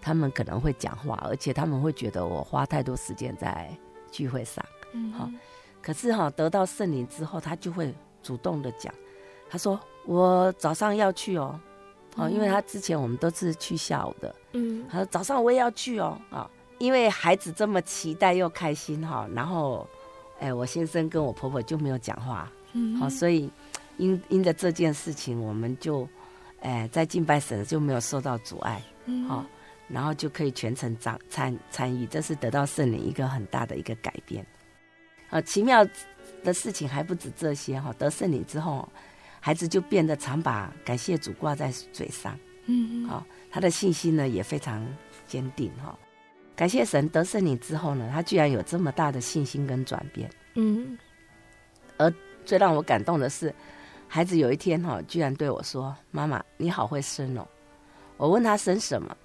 [0.00, 3.70] 他们可能会讲话，而且他们会觉得我花太多时间在。
[4.12, 5.30] 聚会上，嗯，好，
[5.80, 7.94] 可是哈，得到圣灵之后，他就会
[8.24, 8.92] 主动的讲，
[9.48, 11.60] 他说我早上要去哦，
[12.16, 19.88] 哦，因为他之前我们都是去下午的，嗯，他说早上我也要去哦，啊，因为孩子这么期待又开心哈，然后，
[20.40, 23.48] 哎，我先生跟我婆婆就没有讲话，嗯，好，所以
[23.98, 26.08] 因因着这件事情，我们就，
[26.60, 29.46] 哎，在敬拜神就没有受到阻碍，嗯，好。
[29.92, 34.46] 然后就可以全程参参参与，这是得到圣灵一个很大的一个改变。
[35.30, 35.84] 啊，奇妙
[36.44, 38.88] 的事情还不止这些哈，得圣灵之后，
[39.40, 42.38] 孩子就变得常把感谢主挂在嘴上。
[42.66, 44.86] 嗯，好，他的信心呢也非常
[45.26, 45.98] 坚定哈。
[46.60, 50.30] 感谢神得胜你之后呢，他居然有这么大的信心跟转变。
[50.56, 50.98] 嗯，
[51.96, 52.12] 而
[52.44, 53.50] 最让我感动的是，
[54.06, 57.48] 孩子有一天哈，居然对我说：“妈妈，你好会生哦。”
[58.18, 59.16] 我问他生什么？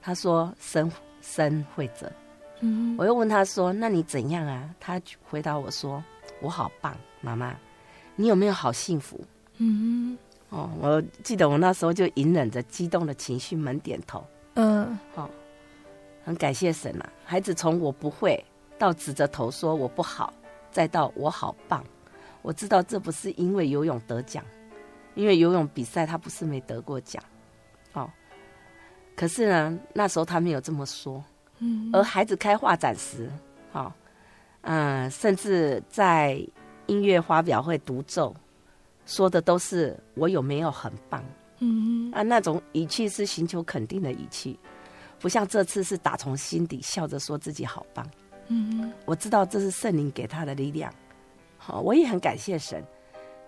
[0.00, 0.88] 他说生
[1.20, 2.08] 生惠泽，
[2.60, 6.00] 嗯，我又问他说：“那你怎样啊？”他回答我说
[6.40, 7.52] ：“我好棒，妈妈，
[8.14, 9.20] 你有没有好幸福？”
[9.58, 10.16] 嗯，
[10.50, 14.24] 哦，我记得我那时候就隐忍着激动的情绪，猛点头。
[14.54, 15.28] 嗯，好，
[16.24, 17.12] 很感谢神啊！
[17.24, 18.44] 孩子从我不会
[18.78, 20.32] 到指着头说我不好，
[20.70, 21.84] 再到我好棒。
[22.42, 24.44] 我知道这不是因为游泳得奖，
[25.14, 27.22] 因为游泳比赛他不是没得过奖。
[29.16, 31.22] 可是呢，那时候他没有这么说。
[31.58, 33.30] 嗯，而孩子开画展时，
[33.72, 33.92] 哦，
[34.62, 36.42] 嗯、呃，甚至在
[36.86, 38.34] 音乐发表会独奏，
[39.04, 41.22] 说的都是我有没有很棒，
[41.58, 44.58] 嗯啊，那种语气是寻求肯定的语气，
[45.20, 48.04] 不像这次是打从心底笑着说自己好棒，
[48.48, 50.92] 嗯我知道这是圣灵给他的力量，
[51.58, 52.82] 好，我也很感谢神，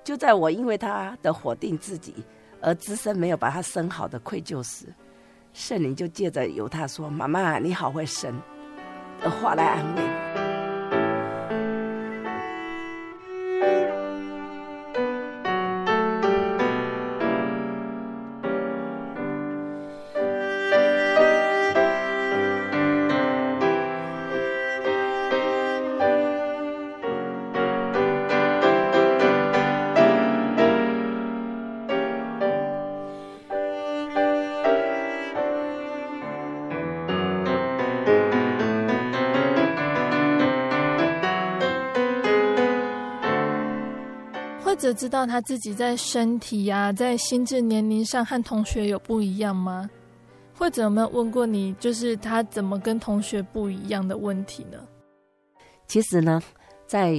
[0.04, 2.14] 就在我因为他的否定自己
[2.60, 4.86] 而自身没有把他生好的愧疚时，
[5.52, 8.38] 圣灵就借着由他说：“妈妈，你好会生”
[9.20, 10.41] 的话来安慰。
[44.92, 49.88] 者知道他自己在身体呀、啊，在心智年龄上和同学有不一样吗？
[50.54, 54.78] 或者有没有问过你，就是他怎么跟同学不一样的问题呢？
[55.86, 56.40] 其实呢，
[56.86, 57.12] 在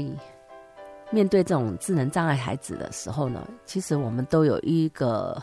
[1.09, 5.41] 面对这种智能障碍孩子的时候呢，其实我们都有一个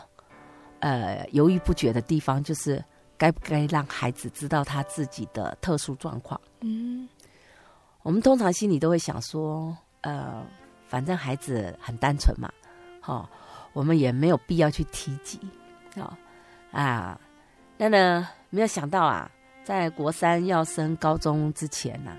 [0.79, 2.83] 呃犹豫不决的地方，就是
[3.17, 6.39] 该不该让孩子知道他自己的特殊状况。
[6.61, 7.07] 嗯，
[8.03, 10.43] 我们通常心里都会想说，呃。
[10.91, 12.51] 反正孩子很单纯嘛，
[12.99, 13.29] 好、哦，
[13.71, 15.39] 我们也没有必要去提及，
[15.95, 16.03] 啊、
[16.73, 17.21] 哦、啊，
[17.77, 19.31] 那呢，没有想到啊，
[19.63, 22.11] 在国三要升高中之前呢、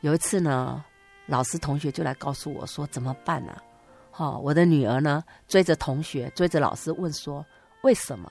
[0.00, 0.84] 有一次呢，
[1.26, 3.62] 老师同学就来告诉我说怎么办呢、啊？
[4.10, 7.46] 哈、哦，我的女儿呢追着同学追着老师问说
[7.82, 8.28] 为什么？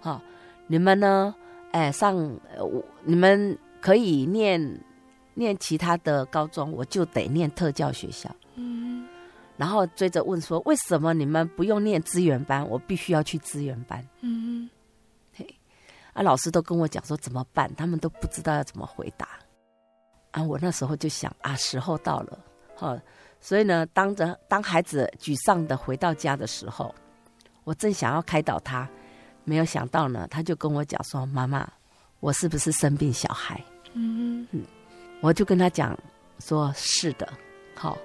[0.00, 0.20] 哈、哦，
[0.68, 1.34] 你们呢？
[1.72, 2.14] 哎，上
[2.60, 4.60] 我你们可以念
[5.34, 8.30] 念其他的高中，我就得念特教学校。
[8.56, 8.81] 嗯，
[9.62, 12.68] 然后追着问说：“为什么你们不用念资源班？
[12.68, 14.68] 我必须要去资源班。”嗯，
[15.32, 15.46] 嘿，
[16.14, 19.28] 啊，老师都跟我讲说怎么办，他们都不知道要怎么回答。
[20.32, 22.40] 啊，我那时候就想啊，时候到了，
[22.74, 22.98] 好，
[23.40, 26.92] 所以呢，当着当孩子沮丧的回到家的时候，
[27.62, 28.90] 我正想要开导他，
[29.44, 31.72] 没有想到呢，他就跟我讲说：“妈妈，
[32.18, 33.62] 我是不是生病小孩？”
[33.94, 34.64] 嗯嗯，
[35.20, 35.96] 我就跟他讲
[36.40, 37.32] 说：“是的，
[37.76, 37.96] 好。”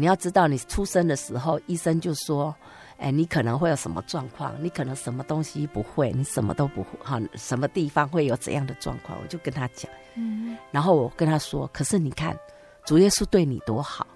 [0.00, 2.54] 你要知道，你出生的时候，医生就说
[2.98, 4.54] ：“哎，你可能会有什么状况？
[4.62, 12.38] 你可能什么东西不会，你什么都不会，哈，什么地方会有怎样的状况？”我就跟他讲，嗯，然后我跟他说：“可是你看，
[12.84, 14.06] 主耶稣对你多好，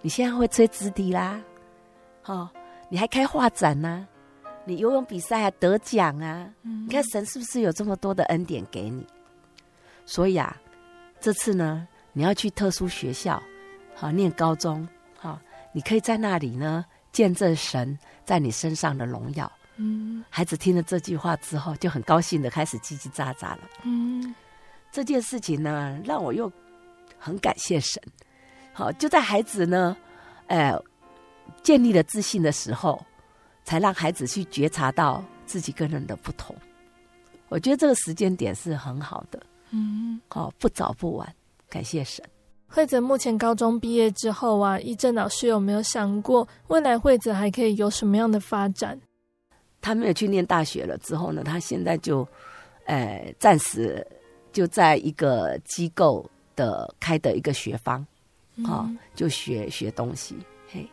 [0.00, 1.40] 你现在会吹直笛啦，
[2.24, 2.50] 哦，
[2.88, 4.04] 你还开画展呢，
[4.64, 9.06] 你游泳比赛还得奖啊，你看神是不是有这么多的恩典给你？
[10.04, 10.56] 所以啊，
[11.20, 13.40] 这次呢，你要去特殊学校，
[13.94, 14.84] 好念高中。”
[15.72, 19.50] 好，你可以在那里呢见证神在你身上的荣耀。
[19.76, 23.60] 嗯，孩子听了这句话之后，就很高兴的开始叽叽喳喳了。
[23.84, 24.34] 嗯，
[24.90, 26.50] 这件事情呢，让我又
[27.18, 28.02] 很感谢神。
[28.74, 29.96] 好，就在孩子呢，
[30.46, 30.78] 呃，
[31.62, 33.02] 建立了自信的时候，
[33.64, 36.54] 才让孩子去觉察到自己跟人的不同。
[37.48, 39.42] 我觉得这个时间点是很好的。
[39.70, 41.34] 嗯，好，不早不晚，
[41.68, 42.22] 感谢神。
[42.74, 48.98] 惠子目前高中毕业之后啊，一正老师有没有想过未来惠子还可以有什么样的发展？
[49.82, 52.26] 他没有去念大学了之后呢，他现在就，
[52.86, 54.06] 呃，暂时
[54.52, 56.24] 就在一个机构
[56.56, 58.06] 的开的一个学方，啊、
[58.56, 60.34] 嗯哦，就学学东西。
[60.70, 60.88] 嘿，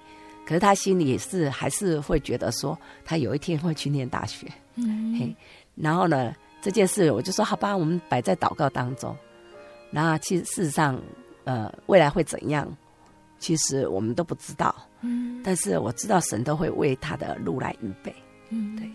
[0.46, 4.46] 可是他心里也是还是会觉得说，他有一天会去念大学。
[4.76, 5.34] 嗯，嘿，
[5.76, 9.16] 然后呢，这件事我就说好吧，我们摆在祷告当中。
[9.92, 11.02] 然后其实事实上。
[11.44, 12.68] 呃，未来会怎样？
[13.40, 14.76] 其实我们都不知道。
[15.02, 18.14] 嗯，但是我知道神都会为他的路来预备。
[18.50, 18.90] 嗯，对。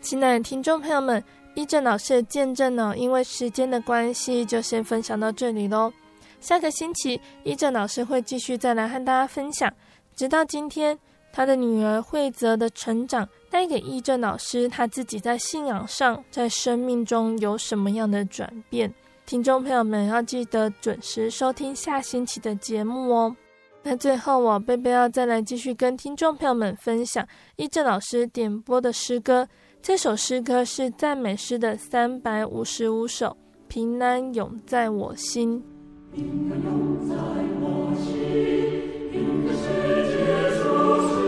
[0.00, 1.22] 亲爱的听众朋友们，
[1.54, 5.92] 一正老师的见证呢，因为时间的关系，就先分享到这里喽。
[6.40, 9.72] 下个星期，一正老师会继续再来和大家分享。
[10.14, 10.96] 直到今天，
[11.32, 18.94] 他的女儿惠泽的成长，带给一正老师他自己在信仰上，在生命中有什么样的转变。
[19.28, 23.36] 听众朋友们要记得准时收听下星期的节目哦。
[23.82, 29.46] 那最后，我贝贝要再来继续跟听众朋友们分享一正老师点播的诗歌。
[29.82, 33.26] 这首诗歌是赞美诗的三百五十五首，
[33.68, 35.62] 《平安永在我心》。
[36.16, 37.14] 平安永在
[37.60, 38.08] 我心。
[39.12, 39.20] 亲
[40.32, 41.27] 爱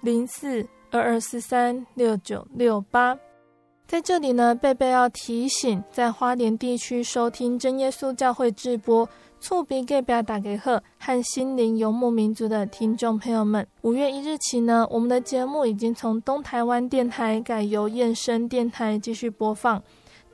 [0.00, 3.18] 零四二二四三六九六八。
[3.86, 9.08] 在这里呢，贝贝要提醒，在花莲地区收听真耶稣教会直播。
[9.40, 19.80] 厝边隔壁大家好，和心灵游牧民族的听众朋友们，五月一日起呢，我们的节目已经从东台湾电台改由燕声电台继续播放，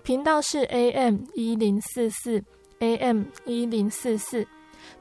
[0.03, 2.43] 频道是 AM 一零四四
[2.79, 4.47] ，AM 一零四四。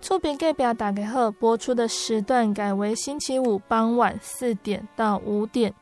[0.01, 5.73] 厝边隔壁大家好，播出的时段改为星期五傍晚四点到五点，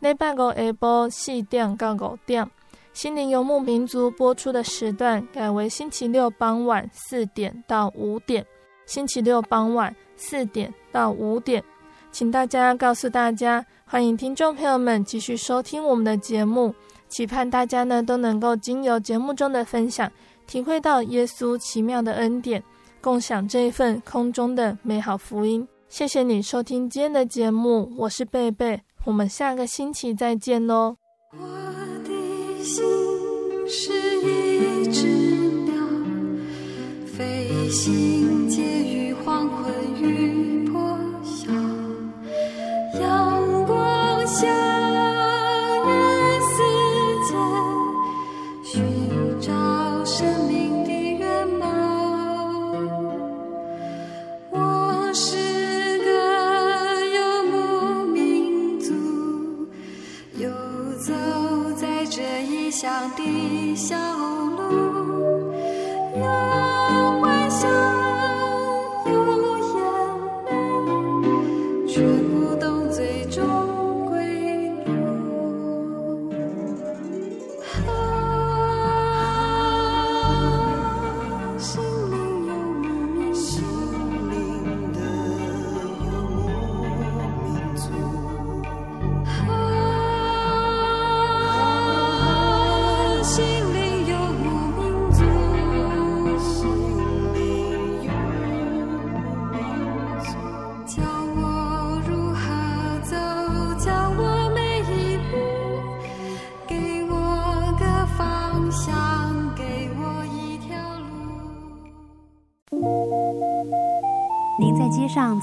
[0.00, 2.48] 礼拜五下晡四点到五点。
[2.92, 8.46] 心灵游牧民族播出的时段改为星期六傍晚四点到五点，
[8.86, 11.60] 星期六傍晚四点到五点，
[12.12, 16.72] 请大家告诉大家，欢迎听众朋友们继续收听我们的节目，
[17.08, 20.08] 期盼大家呢都能够经由节目中的分享，
[20.46, 22.62] 体会到耶稣奇妙的恩典，
[23.04, 25.68] 共享这一份空中的美好福音。
[25.90, 30.96] 谢谢你收听今天的节目，我是贝贝，我们下个星期再见喽。
[32.62, 32.82] 心
[33.68, 33.92] 是
[34.22, 35.06] 一只
[35.66, 35.74] 鸟，
[37.06, 41.52] 飞行介于黄昏与破晓，
[42.98, 44.73] 阳光下。